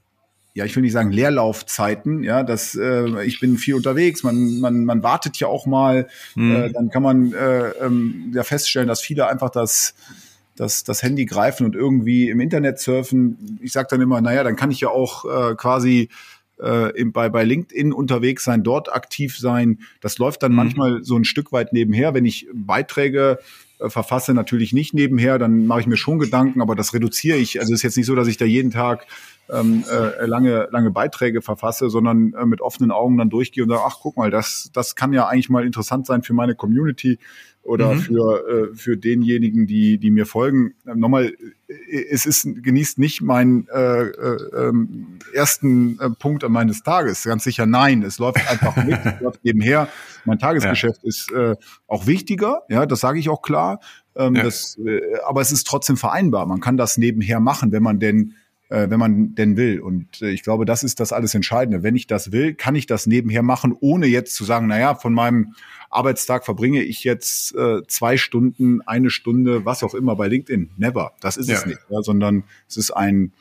ja, 0.54 0.66
ich 0.66 0.76
will 0.76 0.82
nicht 0.82 0.92
sagen 0.92 1.12
Leerlaufzeiten, 1.12 2.24
ja, 2.24 2.42
das, 2.42 2.74
äh, 2.74 3.24
ich 3.24 3.40
bin 3.40 3.58
viel 3.58 3.76
unterwegs, 3.76 4.24
man, 4.24 4.60
man, 4.60 4.86
man 4.86 5.04
wartet 5.04 5.38
ja 5.38 5.48
auch 5.48 5.68
mal, 5.68 6.08
mhm. 6.34 6.56
äh, 6.56 6.72
dann 6.72 6.90
kann 6.90 7.04
man 7.04 7.32
äh, 7.32 7.70
ähm, 7.80 8.32
ja 8.34 8.42
feststellen, 8.42 8.88
dass 8.88 9.00
viele 9.00 9.28
einfach 9.28 9.52
das 9.52 9.94
das, 10.58 10.84
das 10.84 11.04
Handy 11.04 11.26
greifen 11.26 11.66
und 11.66 11.76
irgendwie 11.76 12.30
im 12.30 12.40
Internet 12.40 12.80
surfen. 12.80 13.60
Ich 13.62 13.72
sage 13.72 13.88
dann 13.92 14.02
immer, 14.02 14.20
naja, 14.20 14.44
dann 14.44 14.56
kann 14.56 14.72
ich 14.72 14.82
ja 14.82 14.90
auch 14.90 15.24
äh, 15.26 15.56
quasi 15.56 16.10
äh, 16.60 17.06
bei, 17.06 17.30
bei 17.30 17.44
LinkedIn 17.44 17.94
unterwegs 17.94 18.44
sein, 18.44 18.64
dort 18.64 18.92
aktiv 18.92 19.38
sein. 19.38 19.80
Das 20.02 20.18
läuft 20.18 20.44
dann 20.44 20.52
mhm. 20.52 20.58
manchmal 20.58 21.04
so 21.04 21.16
ein 21.16 21.24
Stück 21.24 21.52
weit 21.52 21.74
nebenher. 21.74 22.14
Wenn 22.14 22.26
ich 22.26 22.48
Beiträge 22.54 23.40
äh, 23.80 23.90
verfasse, 23.90 24.34
natürlich 24.34 24.74
nicht 24.74 24.94
nebenher, 24.94 25.38
dann 25.38 25.68
mache 25.68 25.82
ich 25.82 25.88
mir 25.88 25.98
schon 25.98 26.20
Gedanken, 26.20 26.62
aber 26.62 26.76
das 26.76 26.94
reduziere 26.94 27.38
ich. 27.38 27.60
Also 27.60 27.74
es 27.74 27.80
ist 27.80 27.84
jetzt 27.84 27.98
nicht 27.98 28.08
so, 28.08 28.16
dass 28.16 28.28
ich 28.28 28.38
da 28.38 28.46
jeden 28.46 28.72
Tag 28.72 29.06
ähm, 29.50 29.84
äh, 29.90 30.26
lange, 30.26 30.68
lange 30.72 30.92
Beiträge 30.92 31.42
verfasse, 31.42 31.90
sondern 31.90 32.34
äh, 32.34 32.46
mit 32.46 32.62
offenen 32.62 32.92
Augen 32.92 33.18
dann 33.18 33.30
durchgehe 33.30 33.64
und 33.64 33.70
sage, 33.70 33.84
ach 33.86 33.98
guck 34.02 34.18
mal, 34.18 34.32
das, 34.32 34.70
das 34.74 34.96
kann 34.96 35.14
ja 35.14 35.28
eigentlich 35.28 35.50
mal 35.50 35.66
interessant 35.66 36.06
sein 36.06 36.24
für 36.24 36.34
meine 36.34 36.56
Community 36.56 37.20
oder 37.68 37.96
mhm. 37.96 38.00
für, 38.00 38.50
äh, 38.50 38.76
für 38.76 38.98
denjenigen, 38.98 39.68
die, 39.68 39.98
die 39.98 40.10
mir 40.10 40.26
folgen. 40.26 40.74
Nochmal, 40.86 41.34
äh, 41.68 42.04
es 42.10 42.26
ist, 42.26 42.48
genießt 42.64 42.98
nicht 42.98 43.22
meinen 43.22 43.68
äh, 43.68 44.04
äh, 44.04 44.68
ähm, 44.70 45.20
ersten 45.34 46.00
äh, 46.00 46.10
Punkt 46.10 46.48
meines 46.48 46.84
Tages. 46.84 47.24
Ganz 47.24 47.44
sicher 47.44 47.66
nein. 47.66 48.04
Es 48.04 48.20
läuft 48.20 48.50
einfach 48.50 48.76
mit, 48.86 48.98
es 49.04 49.20
läuft 49.20 49.44
nebenher. 49.44 49.90
Mein 50.24 50.40
Tagesgeschäft 50.40 51.02
ja. 51.04 51.10
ist 51.10 51.32
äh, 51.34 51.56
auch 51.88 52.08
wichtiger, 52.08 52.62
ja, 52.70 52.86
das 52.86 53.02
sage 53.02 53.20
ich 53.20 53.30
auch 53.30 53.42
klar. 53.42 53.82
Ähm, 54.16 54.36
ja. 54.36 54.44
das, 54.44 54.78
äh, 54.78 55.02
aber 55.28 55.42
es 55.42 55.52
ist 55.52 55.68
trotzdem 55.68 55.98
vereinbar. 55.98 56.46
Man 56.46 56.62
kann 56.62 56.78
das 56.78 56.98
nebenher 56.98 57.42
machen, 57.42 57.74
wenn 57.74 57.84
man 57.84 58.00
denn 58.00 58.36
äh, 58.70 58.90
wenn 58.90 59.00
man 59.00 59.36
denn 59.36 59.58
will. 59.58 59.80
Und 59.80 60.22
äh, 60.22 60.30
ich 60.30 60.44
glaube, 60.44 60.66
das 60.66 60.84
ist 60.84 61.00
das 61.00 61.14
alles 61.14 61.34
Entscheidende. 61.36 61.84
Wenn 61.84 61.96
ich 61.96 62.08
das 62.08 62.32
will, 62.32 62.54
kann 62.54 62.76
ich 62.76 62.86
das 62.86 63.08
nebenher 63.08 63.44
machen, 63.44 63.76
ohne 63.80 64.08
jetzt 64.08 64.36
zu 64.36 64.44
sagen, 64.44 64.68
naja, 64.68 64.96
von 64.96 65.14
meinem 65.14 65.54
Arbeitstag 65.90 66.46
verbringe 66.46 66.84
ich 66.84 67.04
jetzt 67.04 67.56
äh, 67.56 67.82
zwei 67.88 68.18
Stunden, 68.18 68.82
eine 68.82 69.10
Stunde, 69.10 69.66
was 69.66 69.84
auch 69.84 69.94
immer 69.94 70.16
bei 70.16 70.28
LinkedIn. 70.28 70.72
Never. 70.78 71.14
Das 71.22 71.38
ist 71.38 71.50
ja. 71.50 71.56
es 71.56 71.66
nicht, 71.66 71.80
ja, 71.90 72.02
sondern 72.02 72.44
es 72.68 72.78
ist 72.78 72.92
ein 72.92 73.32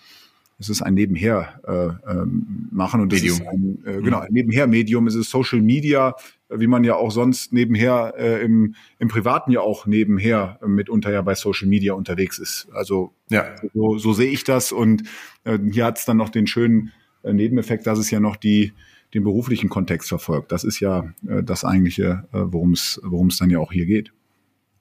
es 0.58 0.70
ist 0.70 0.80
ein 0.80 0.94
Nebenher 0.94 1.60
äh, 1.66 2.10
ähm, 2.10 2.68
machen 2.70 3.02
und 3.02 3.12
Medium. 3.12 3.40
ist 3.40 3.46
ein, 3.46 3.78
äh, 3.84 4.00
genau 4.00 4.20
ein 4.20 4.32
Nebenher 4.32 4.66
Medium. 4.66 5.06
Es 5.06 5.14
ist 5.14 5.28
Social 5.28 5.60
Media, 5.60 6.14
wie 6.48 6.66
man 6.66 6.84
ja 6.84 6.94
auch 6.94 7.10
sonst 7.10 7.52
nebenher 7.52 8.14
äh, 8.16 8.42
im, 8.42 8.74
im 8.98 9.08
Privaten 9.08 9.50
ja 9.50 9.60
auch 9.60 9.86
nebenher 9.86 10.58
äh, 10.62 10.66
mitunter 10.66 11.12
ja 11.12 11.22
bei 11.22 11.34
Social 11.34 11.68
Media 11.68 11.94
unterwegs 11.94 12.38
ist. 12.38 12.68
Also 12.72 13.12
ja. 13.28 13.56
so, 13.74 13.98
so 13.98 14.12
sehe 14.12 14.30
ich 14.30 14.44
das 14.44 14.72
und 14.72 15.02
äh, 15.44 15.58
hier 15.70 15.84
hat 15.84 15.98
es 15.98 16.04
dann 16.04 16.16
noch 16.16 16.28
den 16.28 16.46
schönen 16.46 16.92
äh, 17.22 17.32
Nebeneffekt, 17.32 17.86
dass 17.86 17.98
es 17.98 18.10
ja 18.10 18.20
noch 18.20 18.36
die 18.36 18.72
den 19.14 19.24
beruflichen 19.24 19.68
Kontext 19.68 20.08
verfolgt. 20.08 20.52
Das 20.52 20.64
ist 20.64 20.80
ja 20.80 21.12
äh, 21.28 21.42
das 21.42 21.64
eigentliche, 21.64 22.24
äh, 22.32 22.38
worum 22.44 22.72
es 22.72 23.00
worum 23.02 23.28
es 23.28 23.38
dann 23.38 23.50
ja 23.50 23.58
auch 23.58 23.72
hier 23.72 23.86
geht. 23.86 24.12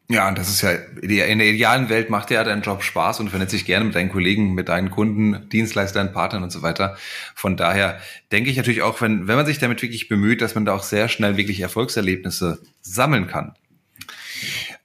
Ja, 0.07 0.27
und 0.27 0.37
das 0.37 0.49
ist 0.49 0.61
ja, 0.61 0.71
in 0.71 1.39
der 1.39 1.47
idealen 1.47 1.89
Welt 1.89 2.11
macht 2.11 2.29
ja 2.29 2.43
dein 2.43 2.61
Job 2.61 2.83
Spaß 2.83 3.19
und 3.21 3.29
vernetzt 3.29 3.51
sich 3.51 3.65
gerne 3.65 3.85
mit 3.85 3.95
deinen 3.95 4.11
Kollegen, 4.11 4.53
mit 4.53 4.69
deinen 4.69 4.91
Kunden, 4.91 5.49
Dienstleistern, 5.49 6.13
Partnern 6.13 6.43
und 6.43 6.51
so 6.51 6.61
weiter. 6.61 6.95
Von 7.33 7.57
daher 7.57 7.99
denke 8.31 8.51
ich 8.51 8.57
natürlich 8.57 8.83
auch, 8.83 9.01
wenn, 9.01 9.27
wenn 9.27 9.35
man 9.35 9.47
sich 9.47 9.57
damit 9.57 9.81
wirklich 9.81 10.07
bemüht, 10.07 10.41
dass 10.41 10.53
man 10.53 10.63
da 10.63 10.75
auch 10.75 10.83
sehr 10.83 11.09
schnell 11.09 11.37
wirklich 11.37 11.59
Erfolgserlebnisse 11.59 12.61
sammeln 12.81 13.25
kann. 13.25 13.55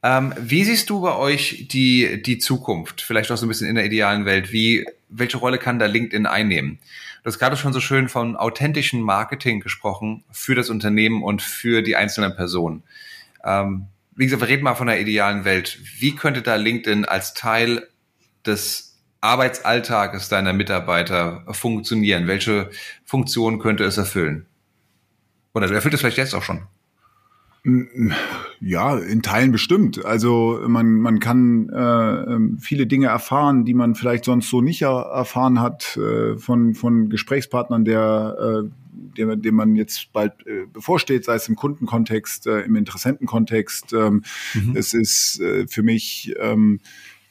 Ähm, 0.02 0.32
wie 0.38 0.64
siehst 0.64 0.88
du 0.88 1.02
bei 1.02 1.14
euch 1.14 1.66
die, 1.70 2.22
die 2.22 2.38
Zukunft? 2.38 3.02
Vielleicht 3.02 3.30
auch 3.30 3.36
so 3.36 3.44
ein 3.44 3.50
bisschen 3.50 3.68
in 3.68 3.74
der 3.74 3.84
idealen 3.84 4.24
Welt. 4.24 4.52
Wie, 4.52 4.86
welche 5.10 5.36
Rolle 5.36 5.58
kann 5.58 5.78
da 5.78 5.84
LinkedIn 5.84 6.24
einnehmen? 6.24 6.78
Du 7.22 7.26
hast 7.26 7.38
gerade 7.38 7.58
schon 7.58 7.74
so 7.74 7.80
schön 7.80 8.08
von 8.08 8.36
authentischen 8.36 9.02
Marketing 9.02 9.60
gesprochen 9.60 10.24
für 10.30 10.54
das 10.54 10.70
Unternehmen 10.70 11.22
und 11.22 11.42
für 11.42 11.82
die 11.82 11.96
einzelnen 11.96 12.34
Personen. 12.34 12.82
Ähm, 13.44 13.88
wie 14.20 14.26
gesagt, 14.26 14.42
wir 14.42 14.48
reden 14.48 14.64
mal 14.64 14.74
von 14.74 14.86
der 14.86 15.00
idealen 15.00 15.46
Welt. 15.46 15.78
Wie 15.98 16.14
könnte 16.14 16.42
da 16.42 16.56
LinkedIn 16.56 17.06
als 17.06 17.32
Teil 17.32 17.88
des 18.44 18.98
Arbeitsalltages 19.22 20.28
deiner 20.28 20.52
Mitarbeiter 20.52 21.42
funktionieren? 21.52 22.26
Welche 22.26 22.68
Funktion 23.06 23.58
könnte 23.58 23.84
es 23.84 23.96
erfüllen? 23.96 24.44
Oder 25.54 25.70
erfüllt 25.70 25.94
es 25.94 26.00
vielleicht 26.00 26.18
jetzt 26.18 26.34
auch 26.34 26.42
schon? 26.42 26.66
Ja, 28.60 28.98
in 28.98 29.22
Teilen 29.22 29.52
bestimmt. 29.52 30.04
Also 30.04 30.60
man, 30.66 30.96
man 30.96 31.18
kann 31.18 31.70
äh, 31.70 31.78
ähm, 31.78 32.58
viele 32.58 32.86
Dinge 32.86 33.06
erfahren, 33.06 33.64
die 33.64 33.74
man 33.74 33.94
vielleicht 33.94 34.26
sonst 34.26 34.50
so 34.50 34.60
nicht 34.60 34.82
erfahren 34.82 35.62
hat 35.62 35.96
äh, 35.96 36.36
von, 36.36 36.74
von 36.74 37.08
Gesprächspartnern, 37.08 37.86
der, 37.86 38.36
äh, 38.38 38.70
dem, 38.92 39.42
dem 39.42 39.54
man 39.54 39.76
jetzt 39.76 40.12
bald 40.12 40.32
äh, 40.46 40.66
bevorsteht, 40.72 41.24
sei 41.24 41.34
es 41.34 41.48
im 41.48 41.56
Kundenkontext, 41.56 42.46
äh, 42.46 42.60
im 42.60 42.76
Interessentenkontext. 42.76 43.92
Ähm, 43.92 44.22
mhm. 44.54 44.76
Es 44.76 44.94
ist 44.94 45.40
äh, 45.40 45.66
für 45.66 45.82
mich 45.82 46.34
ähm, 46.38 46.80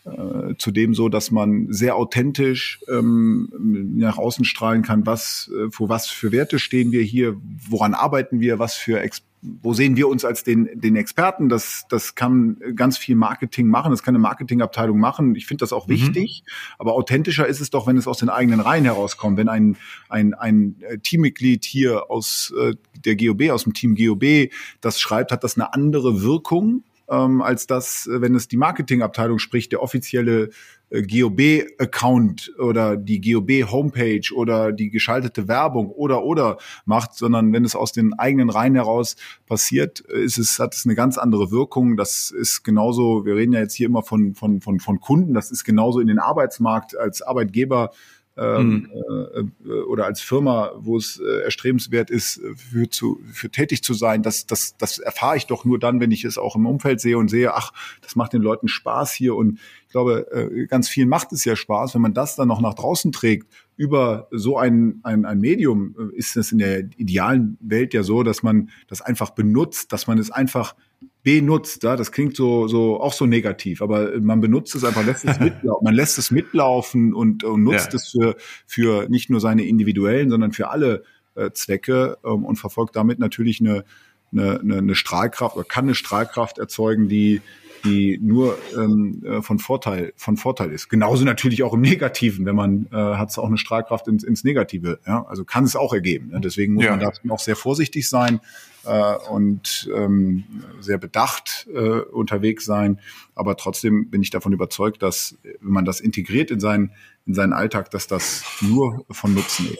äh, 0.06 0.56
zudem 0.58 0.94
so, 0.94 1.10
dass 1.10 1.32
man 1.32 1.68
sehr 1.72 1.96
authentisch 1.96 2.80
ähm, 2.90 3.50
nach 3.98 4.18
außen 4.18 4.46
strahlen 4.46 4.82
kann, 4.82 5.06
was, 5.06 5.52
äh, 5.54 5.70
für 5.72 5.90
was 5.90 6.08
für 6.10 6.32
Werte 6.32 6.60
stehen 6.60 6.92
wir 6.92 7.02
hier, 7.02 7.36
woran 7.68 7.94
arbeiten 7.94 8.40
wir, 8.40 8.60
was 8.60 8.76
für 8.76 9.00
Ex 9.02 9.24
wo 9.42 9.74
sehen 9.74 9.96
wir 9.96 10.08
uns 10.10 10.26
als 10.26 10.44
den, 10.44 10.70
den 10.74 10.96
Experten? 10.96 11.50
Das, 11.50 11.86
das 11.90 12.16
kann 12.16 12.58
ganz 12.76 12.98
viel 12.98 13.16
Marketing 13.16 13.68
machen, 13.68 13.92
das 13.92 14.04
kann 14.04 14.14
eine 14.14 14.22
Marketingabteilung 14.22 15.00
machen. 15.00 15.36
Ich 15.36 15.46
finde 15.46 15.62
das 15.62 15.72
auch 15.72 15.88
mhm. 15.88 15.92
wichtig, 15.92 16.44
aber 16.78 16.94
authentischer 16.94 17.48
ist 17.48 17.62
es 17.62 17.70
doch, 17.70 17.88
wenn 17.88 17.98
es 17.98 18.08
aus 18.08 18.20
den 18.20 18.30
eigenen 18.30 18.60
Reihen 18.60 18.84
herauskommt. 18.84 19.38
Wenn 19.38 19.50
ein, 19.50 19.78
ein, 20.10 20.34
ein 20.34 20.76
äh, 20.82 20.98
Teammitglied 20.98 21.64
hier 21.64 22.12
aus 22.12 22.54
äh, 22.60 22.76
der 23.06 23.16
GOB, 23.16 23.50
aus 23.52 23.64
dem 23.64 23.74
Team 23.74 23.96
GOB 23.96 24.52
das 24.82 25.00
schreibt, 25.00 25.32
hat 25.32 25.44
das 25.44 25.56
eine 25.56 25.74
andere 25.74 26.22
Wirkung 26.22 26.84
ähm, 27.10 27.42
als 27.42 27.68
das, 27.68 28.08
äh, 28.08 28.22
wenn 28.22 28.36
es 28.36 28.48
die 28.48 28.58
Marketingabteilung 28.58 29.40
spricht, 29.40 29.72
der 29.72 29.82
offizielle 29.82 30.50
äh, 30.90 31.02
GOB-Account 31.02 32.54
oder 32.60 32.98
die 32.98 33.22
GOB-Homepage 33.22 34.34
oder 34.36 34.72
die 34.72 34.90
geschaltete 34.90 35.48
Werbung 35.48 35.90
oder 35.90 36.24
oder 36.24 36.58
macht, 36.86 37.16
sondern 37.16 37.54
wenn 37.54 37.66
es 37.66 37.76
aus 37.76 37.92
den 37.92 38.14
eigenen 38.14 38.50
Reihen 38.50 38.76
heraus 38.76 39.16
passiert, 39.46 40.04
äh, 40.10 40.22
ist 40.24 40.38
es, 40.38 40.60
hat 40.60 40.76
es 40.76 40.86
eine 40.86 40.96
ganz 40.96 41.18
andere 41.18 41.52
Wirkung. 41.52 41.98
Das 41.98 42.32
ist 42.32 42.64
genauso, 42.64 43.26
wir 43.26 43.36
reden 43.36 43.54
ja 43.54 43.60
jetzt 43.60 43.76
hier 43.76 43.88
immer 43.88 44.04
von, 44.04 44.34
von, 44.36 44.62
von, 44.62 44.80
von 44.80 45.00
Kunden, 45.00 45.34
das 45.34 45.52
ist 45.52 45.64
genauso 45.64 46.00
in 46.00 46.08
den 46.08 46.20
Arbeitsmarkt 46.20 46.98
als 46.98 47.22
Arbeitgeber 47.22 47.92
ähm, 48.40 48.90
mhm. 48.94 49.52
äh, 49.66 49.72
oder 49.82 50.06
als 50.06 50.22
Firma, 50.22 50.72
wo 50.78 50.98
es 50.98 51.20
äh, 51.20 51.42
erstrebenswert 51.44 52.10
ist, 52.10 52.42
für, 52.56 52.90
zu, 52.90 53.20
für 53.32 53.50
tätig 53.50 53.84
zu 53.84 53.94
sein, 53.94 54.24
das, 54.24 54.46
das, 54.46 54.78
das 54.78 55.00
erfahre 55.00 55.38
ich 55.38 55.48
doch 55.48 55.66
nur 55.66 55.80
dann, 55.80 56.00
wenn 56.00 56.12
ich 56.12 56.24
es 56.24 56.38
auch 56.38 56.56
im 56.56 56.66
Umfeld 56.66 57.02
sehe 57.02 57.18
und 57.18 57.30
sehe, 57.30 57.54
ach, 57.54 57.72
das 58.02 58.16
macht 58.16 58.34
den 58.34 58.42
Leuten 58.42 58.68
Spaß 58.68 59.12
hier. 59.12 59.36
Und 59.36 59.60
ich 59.88 59.92
glaube, 59.92 60.32
äh, 60.32 60.68
ganz 60.68 60.88
vielen 60.88 61.10
macht 61.10 61.32
es 61.32 61.44
ja 61.46 61.56
Spaß, 61.56 61.96
wenn 61.96 62.02
man 62.02 62.14
das 62.14 62.36
dann 62.36 62.48
noch 62.48 62.62
nach 62.62 62.76
draußen 62.76 63.12
trägt. 63.12 63.48
Über 63.76 64.28
so 64.32 64.58
ein, 64.58 65.00
ein, 65.04 65.26
ein 65.26 65.40
Medium 65.40 65.96
äh, 65.98 66.18
ist 66.18 66.38
es 66.38 66.52
in 66.52 66.60
der 66.60 66.90
idealen 66.98 67.58
Welt 67.60 67.94
ja 67.94 68.04
so, 68.04 68.24
dass 68.24 68.44
man 68.44 68.70
das 68.88 69.02
einfach 69.02 69.32
benutzt, 69.32 69.92
dass 69.92 70.08
man 70.08 70.18
es 70.18 70.32
einfach 70.32 70.76
benutzt. 71.24 71.84
Ja? 71.84 71.96
Das 71.96 72.12
klingt 72.12 72.36
so, 72.36 72.68
so 72.68 73.00
auch 73.00 73.14
so 73.14 73.26
negativ, 73.26 73.82
aber 73.82 74.20
man 74.20 74.42
benutzt 74.42 74.76
es 74.76 74.84
einfach, 74.84 75.06
lässt 75.06 75.26
es 75.26 75.40
mitlaufen, 75.40 75.84
man 75.84 75.94
lässt 75.94 76.18
es 76.18 76.32
mitlaufen 76.32 77.14
und, 77.14 77.44
und 77.44 77.64
nutzt 77.64 77.94
ja. 77.94 77.98
es 77.98 78.10
für, 78.10 78.36
für 78.66 79.10
nicht 79.10 79.30
nur 79.30 79.40
seine 79.40 79.64
individuellen, 79.66 80.30
sondern 80.30 80.52
für 80.52 80.70
alle 80.70 81.04
äh, 81.36 81.52
Zwecke 81.52 82.18
ähm, 82.24 82.46
und 82.46 82.58
verfolgt 82.58 82.96
damit 82.96 83.20
natürlich 83.20 83.60
eine, 83.60 83.84
eine, 84.32 84.60
eine 84.60 84.96
Strahlkraft 84.96 85.56
oder 85.56 85.66
kann 85.66 85.86
eine 85.86 85.96
Strahlkraft 85.96 86.58
erzeugen, 86.58 87.10
die 87.10 87.42
die 87.84 88.20
nur 88.22 88.58
ähm, 88.76 89.24
äh, 89.26 89.42
von 89.42 89.60
Vorteil 89.60 90.14
von 90.16 90.38
Vorteil 90.38 90.72
ist. 90.72 90.90
Genauso 90.90 91.26
natürlich 91.26 91.64
auch 91.64 91.74
im 91.74 91.82
Negativen, 91.82 92.46
wenn 92.46 92.56
man 92.56 92.88
äh, 92.92 92.96
hat 92.96 93.30
es 93.30 93.38
auch 93.38 93.48
eine 93.48 93.58
Strahlkraft 93.58 94.08
ins, 94.08 94.24
ins 94.24 94.44
Negative. 94.44 95.00
Ja? 95.06 95.26
Also 95.28 95.46
kann 95.46 95.64
es 95.64 95.76
auch 95.76 95.94
ergeben. 95.94 96.30
Ne? 96.30 96.42
Deswegen 96.42 96.74
muss 96.74 96.86
ja. 96.86 96.92
man 96.92 97.00
da 97.00 97.12
auch 97.30 97.40
sehr 97.40 97.56
vorsichtig 97.56 98.10
sein 98.10 98.40
äh, 98.86 99.16
und 99.30 99.90
ähm, 99.96 100.44
sehr 100.80 100.98
bedacht 100.98 101.68
äh, 101.74 101.80
unterwegs 101.80 102.66
sein. 102.66 103.00
Aber 103.36 103.56
trotzdem 103.58 104.10
bin 104.10 104.22
ich 104.22 104.30
davon 104.30 104.54
überzeugt, 104.54 105.02
dass 105.02 105.38
wenn 105.62 105.72
man 105.72 105.86
das 105.86 106.00
integriert 106.00 106.52
in 106.52 106.60
seinen, 106.60 106.92
in 107.26 107.34
seinen 107.34 107.54
Alltag, 107.54 107.92
dass 107.92 108.08
das 108.08 108.44
nur 108.62 109.06
von 109.10 109.34
Nutzen 109.34 109.68
ist. 109.72 109.80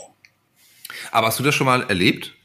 Aber 1.12 1.28
hast 1.28 1.40
du 1.40 1.44
das 1.44 1.56
schon 1.56 1.66
mal 1.66 1.84
erlebt, 1.84 2.36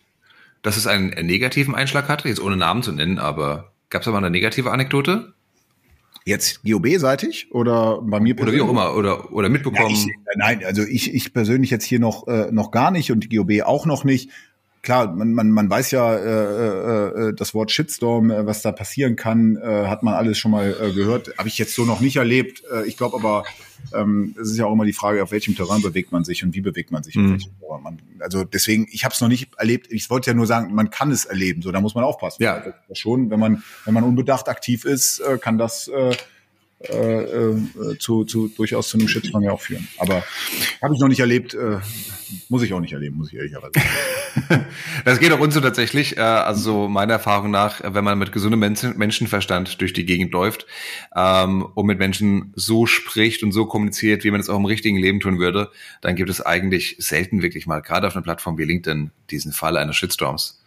dass 0.62 0.76
es 0.76 0.86
einen 0.86 1.08
negativen 1.26 1.74
Einschlag 1.74 2.08
hatte? 2.08 2.28
Jetzt 2.28 2.40
ohne 2.40 2.56
Namen 2.56 2.82
zu 2.82 2.92
nennen, 2.92 3.18
aber 3.18 3.72
gab 3.90 4.02
es 4.02 4.06
da 4.06 4.12
mal 4.12 4.18
eine 4.18 4.30
negative 4.30 4.70
Anekdote? 4.70 5.34
Jetzt 6.26 6.62
GOB-seitig 6.64 7.48
oder 7.52 8.00
bei 8.00 8.18
mir 8.18 8.34
persönlich? 8.34 8.62
Oder 8.62 8.70
wie 8.72 8.78
auch 8.78 8.82
immer, 8.82 8.96
oder, 8.96 9.32
oder 9.32 9.50
mitbekommen? 9.50 9.90
Ja, 9.90 9.94
ich, 9.94 10.06
nein, 10.37 10.64
also 10.64 10.82
ich, 10.82 11.12
ich 11.12 11.34
persönlich 11.34 11.70
jetzt 11.70 11.84
hier 11.84 12.00
noch, 12.00 12.26
äh, 12.28 12.50
noch 12.50 12.70
gar 12.70 12.90
nicht 12.90 13.12
und 13.12 13.28
GOB 13.30 13.62
auch 13.64 13.84
noch 13.84 14.04
nicht 14.04 14.30
klar, 14.85 15.12
man, 15.12 15.33
man, 15.33 15.51
man 15.51 15.68
weiß 15.68 15.90
ja 15.90 16.14
äh, 16.14 16.20
äh, 16.20 17.29
äh, 17.29 17.35
das 17.35 17.55
Wort 17.55 17.73
Shitstorm, 17.73 18.31
äh, 18.31 18.47
was 18.47 18.62
da 18.62 18.70
passieren 18.70 19.16
kann, 19.16 19.57
äh, 19.57 19.87
hat 19.87 20.03
man 20.05 20.14
alles 20.14 20.38
schon 20.38 20.53
mal 20.53 20.77
äh, 20.81 20.92
gehört. 20.92 21.37
Habe 21.37 21.49
ich 21.49 21.59
jetzt 21.59 21.75
so 21.75 21.85
noch 21.85 22.01
nicht 22.01 22.16
erlebt. 22.16 22.62
Äh, 22.73 22.87
ich 22.87 22.97
glaube 22.97 23.16
aber, 23.16 23.44
ähm, 23.92 24.37
es 24.40 24.51
ist 24.51 24.59
ja 24.59 24.66
auch 24.66 24.73
immer 24.73 24.85
die 24.85 24.92
Frage, 24.92 25.23
auf 25.23 25.33
welchem 25.33 25.57
Terrain 25.57 25.83
bewegt 25.83 26.12
man 26.12 26.25
sich 26.25 26.44
und 26.44 26.55
wie 26.55 26.61
bewegt 26.61 26.92
man 26.92 27.03
sich. 27.03 27.16
Mhm. 27.16 27.38
Man, 27.83 27.99
also 28.20 28.44
deswegen, 28.44 28.87
ich 28.92 29.05
habe 29.05 29.14
es 29.14 29.20
noch 29.20 29.29
nicht 29.29 29.55
erlebt. 29.57 29.88
Ich 29.90 30.09
wollte 30.11 30.31
ja 30.31 30.35
nur 30.35 30.47
sagen, 30.47 30.75
man 30.75 30.90
kann 30.90 31.11
es 31.11 31.25
erleben. 31.25 31.62
So, 31.62 31.73
da 31.73 31.81
muss 31.81 31.94
man 31.94 32.05
aufpassen. 32.05 32.42
Ja, 32.42 32.62
schon. 32.92 33.31
Wenn 33.31 33.40
man 33.40 33.64
wenn 33.85 33.94
man 33.94 34.05
unbedacht 34.05 34.49
aktiv 34.49 34.85
ist, 34.85 35.20
äh, 35.20 35.38
kann 35.38 35.59
das 35.59 35.88
äh, 35.88 36.14
äh, 36.90 37.23
äh, 37.23 37.99
zu, 37.99 38.25
zu 38.25 38.49
durchaus 38.49 38.88
zu 38.88 38.99
einem 38.99 39.09
Shitstorm 39.09 39.42
ja 39.42 39.53
auch 39.53 39.61
führen. 39.61 39.88
Aber 39.99 40.23
habe 40.83 40.94
ich 40.94 41.01
noch 41.01 41.09
nicht 41.09 41.20
erlebt, 41.20 41.55
äh, 41.55 41.79
muss 42.49 42.62
ich 42.62 42.75
auch 42.75 42.81
nicht 42.81 42.92
erleben, 42.92 43.16
muss 43.16 43.29
ich 43.29 43.38
ehrlicherweise 43.38 43.73
sagen. 43.75 44.66
das 45.05 45.18
geht 45.20 45.33
auch 45.33 45.40
uns 45.40 45.55
so 45.55 45.61
tatsächlich. 45.61 46.16
Äh, 46.16 46.20
also 46.20 46.88
meiner 46.88 47.14
Erfahrung 47.14 47.51
nach, 47.51 47.81
wenn 47.83 48.05
man 48.05 48.18
mit 48.18 48.33
gesundem 48.33 48.61
Menschen, 48.61 48.99
Menschenverstand 48.99 49.81
durch 49.81 49.92
die 49.92 50.05
Gegend 50.05 50.33
läuft 50.33 50.66
ähm, 51.16 51.62
und 51.75 51.87
mit 51.87 51.99
Menschen 51.99 52.53
so 52.55 52.87
spricht 52.87 53.42
und 53.42 53.53
so 53.53 53.66
kommuniziert, 53.66 54.25
wie 54.25 54.31
man 54.31 54.40
es 54.40 54.51
auch 54.51 54.59
im 54.59 54.66
richtigen 54.66 54.99
Leben 54.99 55.20
tun 55.20 55.38
würde, 55.38 55.70
dann 56.01 56.16
gibt 56.16 56.31
es 56.31 56.40
eigentlich 56.40 56.97
selten 56.99 57.42
wirklich 57.42 57.66
mal, 57.66 57.81
gerade 57.81 58.07
auf 58.07 58.14
einer 58.14 58.23
Plattform 58.23 58.59
wie 58.59 58.64
LinkedIn, 58.64 59.11
diesen 59.31 59.53
Fall 59.53 59.77
eines 59.77 59.97
Shitstorms. 59.97 60.61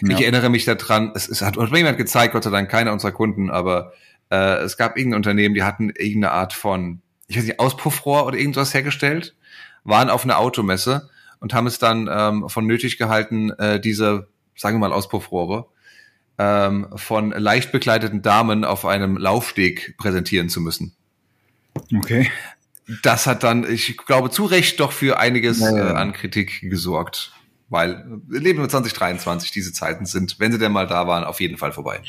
Ja. 0.00 0.16
Ich 0.16 0.22
erinnere 0.22 0.48
mich 0.50 0.64
daran, 0.64 1.12
es, 1.14 1.28
es 1.28 1.42
hat, 1.42 1.56
hat 1.56 1.70
mir 1.70 1.78
jemand 1.78 1.98
gezeigt, 1.98 2.32
Gott 2.32 2.44
sei 2.44 2.50
Dank 2.50 2.70
keiner 2.70 2.92
unserer 2.92 3.12
Kunden, 3.12 3.50
aber 3.50 3.92
äh, 4.32 4.62
es 4.62 4.78
gab 4.78 4.96
irgendein 4.96 5.18
Unternehmen, 5.18 5.54
die 5.54 5.62
hatten 5.62 5.90
irgendeine 5.90 6.32
Art 6.32 6.54
von, 6.54 7.02
ich 7.28 7.36
weiß 7.36 7.44
nicht, 7.44 7.60
Auspuffrohr 7.60 8.24
oder 8.24 8.38
irgendwas 8.38 8.72
hergestellt, 8.72 9.36
waren 9.84 10.08
auf 10.08 10.24
einer 10.24 10.38
Automesse 10.38 11.10
und 11.38 11.52
haben 11.52 11.66
es 11.66 11.78
dann 11.78 12.08
ähm, 12.10 12.48
von 12.48 12.66
nötig 12.66 12.96
gehalten, 12.96 13.50
äh, 13.50 13.78
diese, 13.78 14.28
sagen 14.56 14.76
wir 14.76 14.88
mal, 14.88 14.94
Auspuffrohre 14.94 15.66
ähm, 16.38 16.88
von 16.96 17.30
leicht 17.30 17.72
bekleideten 17.72 18.22
Damen 18.22 18.64
auf 18.64 18.86
einem 18.86 19.18
Laufsteg 19.18 19.96
präsentieren 19.98 20.48
zu 20.48 20.62
müssen. 20.62 20.94
Okay. 21.94 22.30
Das 23.02 23.26
hat 23.26 23.42
dann, 23.42 23.70
ich 23.70 23.98
glaube, 23.98 24.30
zu 24.30 24.46
Recht 24.46 24.80
doch 24.80 24.92
für 24.92 25.18
einiges 25.18 25.60
naja. 25.60 25.90
äh, 25.90 25.94
an 25.94 26.12
Kritik 26.12 26.62
gesorgt. 26.62 27.32
Weil 27.68 28.20
leben 28.28 28.60
wir 28.60 28.68
2023, 28.68 29.50
diese 29.50 29.72
Zeiten 29.72 30.04
sind, 30.04 30.38
wenn 30.38 30.52
sie 30.52 30.58
denn 30.58 30.72
mal 30.72 30.86
da 30.86 31.06
waren, 31.06 31.24
auf 31.24 31.40
jeden 31.40 31.56
Fall 31.56 31.72
vorbei. 31.72 32.00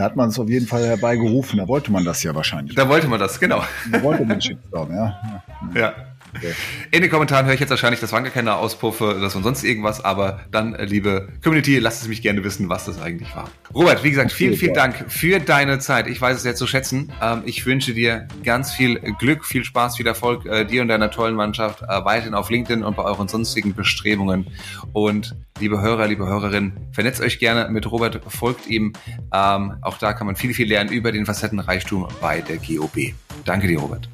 Da 0.00 0.06
hat 0.06 0.16
man 0.16 0.30
es 0.30 0.38
auf 0.38 0.48
jeden 0.48 0.66
Fall 0.66 0.86
herbeigerufen. 0.86 1.58
Da 1.58 1.68
wollte 1.68 1.92
man 1.92 2.06
das 2.06 2.22
ja 2.22 2.34
wahrscheinlich. 2.34 2.74
Da 2.74 2.88
wollte 2.88 3.06
man 3.06 3.20
das, 3.20 3.38
genau. 3.38 3.62
Da 3.92 4.02
wollte 4.02 4.24
man 4.24 4.40
Shitstorm, 4.40 4.90
ja. 4.94 5.42
Ja. 5.74 5.94
Okay. 6.36 6.54
In 6.90 7.02
den 7.02 7.10
Kommentaren 7.10 7.46
höre 7.46 7.54
ich 7.54 7.60
jetzt 7.60 7.70
wahrscheinlich, 7.70 8.00
das 8.00 8.12
waren 8.12 8.24
gar 8.24 8.32
keine 8.32 8.54
Auspuffe, 8.54 9.18
das 9.20 9.34
und 9.34 9.42
sonst 9.42 9.64
irgendwas, 9.64 10.04
aber 10.04 10.40
dann, 10.50 10.74
äh, 10.74 10.84
liebe 10.84 11.28
Community, 11.42 11.78
lasst 11.78 12.02
es 12.02 12.08
mich 12.08 12.22
gerne 12.22 12.44
wissen, 12.44 12.68
was 12.68 12.84
das 12.84 13.00
eigentlich 13.00 13.34
war. 13.34 13.50
Robert, 13.74 14.04
wie 14.04 14.10
gesagt, 14.10 14.32
vielen, 14.32 14.54
vielen 14.54 14.74
Dank 14.74 15.06
für 15.08 15.40
deine 15.40 15.78
Zeit. 15.78 16.06
Ich 16.06 16.20
weiß 16.20 16.36
es 16.36 16.44
jetzt 16.44 16.58
zu 16.58 16.66
schätzen. 16.66 17.12
Ähm, 17.22 17.42
ich 17.46 17.66
wünsche 17.66 17.94
dir 17.94 18.28
ganz 18.44 18.72
viel 18.72 19.00
Glück, 19.18 19.44
viel 19.44 19.64
Spaß, 19.64 19.96
viel 19.96 20.06
Erfolg, 20.06 20.46
äh, 20.46 20.64
dir 20.64 20.82
und 20.82 20.88
deiner 20.88 21.10
tollen 21.10 21.34
Mannschaft, 21.34 21.82
äh, 21.82 22.04
weiterhin 22.04 22.34
auf 22.34 22.50
LinkedIn 22.50 22.84
und 22.84 22.96
bei 22.96 23.02
euren 23.02 23.28
sonstigen 23.28 23.74
Bestrebungen. 23.74 24.46
Und 24.92 25.34
liebe 25.58 25.80
Hörer, 25.80 26.06
liebe 26.06 26.26
Hörerinnen, 26.26 26.72
vernetzt 26.92 27.20
euch 27.20 27.38
gerne 27.38 27.68
mit 27.70 27.90
Robert, 27.90 28.20
folgt 28.28 28.66
ihm. 28.66 28.92
Ähm, 29.32 29.74
auch 29.82 29.98
da 29.98 30.12
kann 30.12 30.26
man 30.26 30.36
viel, 30.36 30.54
viel 30.54 30.68
lernen 30.68 30.90
über 30.90 31.12
den 31.12 31.26
Facettenreichtum 31.26 32.08
bei 32.20 32.40
der 32.40 32.58
GOB. 32.58 33.14
Danke 33.44 33.66
dir, 33.66 33.78
Robert. 33.78 34.08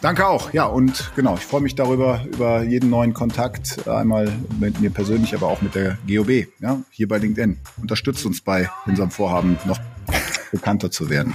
Danke 0.00 0.26
auch. 0.26 0.52
Ja, 0.52 0.66
und 0.66 1.10
genau, 1.16 1.34
ich 1.36 1.44
freue 1.44 1.60
mich 1.62 1.74
darüber, 1.74 2.20
über 2.32 2.62
jeden 2.62 2.90
neuen 2.90 3.14
Kontakt, 3.14 3.88
einmal 3.88 4.30
mit 4.60 4.80
mir 4.80 4.90
persönlich, 4.90 5.34
aber 5.34 5.46
auch 5.46 5.62
mit 5.62 5.74
der 5.74 5.98
GOB, 6.06 6.46
ja, 6.60 6.80
hier 6.90 7.08
bei 7.08 7.18
LinkedIn. 7.18 7.58
Unterstützt 7.80 8.24
uns 8.26 8.40
bei 8.40 8.70
unserem 8.86 9.10
Vorhaben, 9.10 9.58
noch 9.64 9.78
bekannter 10.52 10.90
zu 10.90 11.10
werden. 11.10 11.34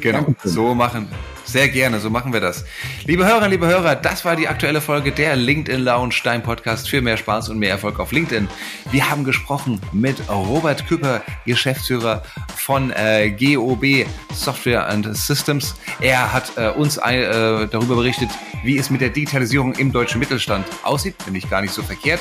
Genau, 0.00 0.34
so 0.44 0.74
machen. 0.74 1.08
Sehr 1.46 1.68
gerne, 1.68 2.00
so 2.00 2.10
machen 2.10 2.32
wir 2.32 2.40
das. 2.40 2.64
Liebe 3.04 3.24
Hörerinnen, 3.24 3.52
liebe 3.52 3.68
Hörer, 3.68 3.94
das 3.94 4.24
war 4.24 4.34
die 4.34 4.48
aktuelle 4.48 4.80
Folge 4.80 5.12
der 5.12 5.36
LinkedIn 5.36 5.80
Lounge, 5.80 6.16
dein 6.24 6.42
Podcast 6.42 6.90
für 6.90 7.00
mehr 7.00 7.16
Spaß 7.16 7.50
und 7.50 7.60
mehr 7.60 7.70
Erfolg 7.70 8.00
auf 8.00 8.10
LinkedIn. 8.10 8.48
Wir 8.90 9.08
haben 9.08 9.22
gesprochen 9.22 9.80
mit 9.92 10.28
Robert 10.28 10.88
Küpper, 10.88 11.22
Geschäftsführer 11.46 12.24
von 12.56 12.90
äh, 12.90 13.30
GOB 13.30 14.06
Software 14.34 14.88
and 14.88 15.16
Systems. 15.16 15.76
Er 16.00 16.32
hat 16.32 16.50
äh, 16.56 16.70
uns 16.70 16.96
äh, 16.96 17.68
darüber 17.68 17.94
berichtet, 17.94 18.28
wie 18.64 18.76
es 18.76 18.90
mit 18.90 19.00
der 19.00 19.10
Digitalisierung 19.10 19.74
im 19.74 19.92
deutschen 19.92 20.18
Mittelstand 20.18 20.66
aussieht, 20.82 21.14
nämlich 21.26 21.48
gar 21.48 21.62
nicht 21.62 21.72
so 21.72 21.84
verkehrt, 21.84 22.20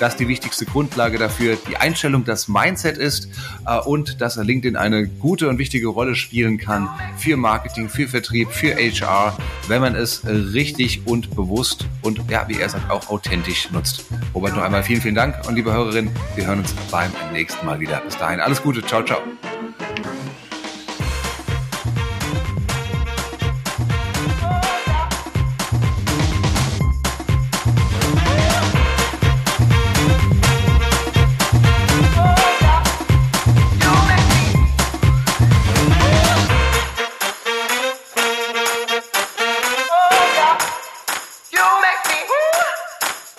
dass 0.00 0.16
die 0.16 0.28
wichtigste 0.28 0.66
Grundlage 0.66 1.16
dafür 1.16 1.56
die 1.68 1.78
Einstellung, 1.78 2.24
das 2.24 2.46
Mindset 2.48 2.98
ist 2.98 3.28
äh, 3.66 3.78
und 3.78 4.20
dass 4.20 4.36
LinkedIn 4.36 4.76
eine 4.76 5.06
gute 5.08 5.48
und 5.48 5.58
wichtige 5.58 5.88
Rolle 5.88 6.14
spielen 6.14 6.58
kann 6.58 6.90
für 7.16 7.38
Marketing, 7.38 7.88
für 7.88 8.06
Vertrieb, 8.06 8.50
für 8.66 8.76
HR, 8.76 9.36
wenn 9.68 9.80
man 9.80 9.94
es 9.94 10.22
richtig 10.26 11.06
und 11.06 11.34
bewusst 11.36 11.86
und 12.02 12.20
ja, 12.28 12.48
wie 12.48 12.58
er 12.58 12.68
sagt, 12.68 12.90
auch 12.90 13.08
authentisch 13.08 13.70
nutzt. 13.70 14.06
Robert, 14.34 14.56
noch 14.56 14.62
einmal 14.62 14.82
vielen, 14.82 15.00
vielen 15.00 15.14
Dank 15.14 15.36
und 15.46 15.54
liebe 15.54 15.72
Hörerinnen, 15.72 16.10
wir 16.34 16.46
hören 16.46 16.60
uns 16.60 16.74
beim 16.90 17.10
nächsten 17.32 17.64
Mal 17.64 17.78
wieder. 17.78 18.00
Bis 18.00 18.18
dahin, 18.18 18.40
alles 18.40 18.62
Gute, 18.62 18.84
ciao, 18.84 19.04
ciao. 19.04 19.20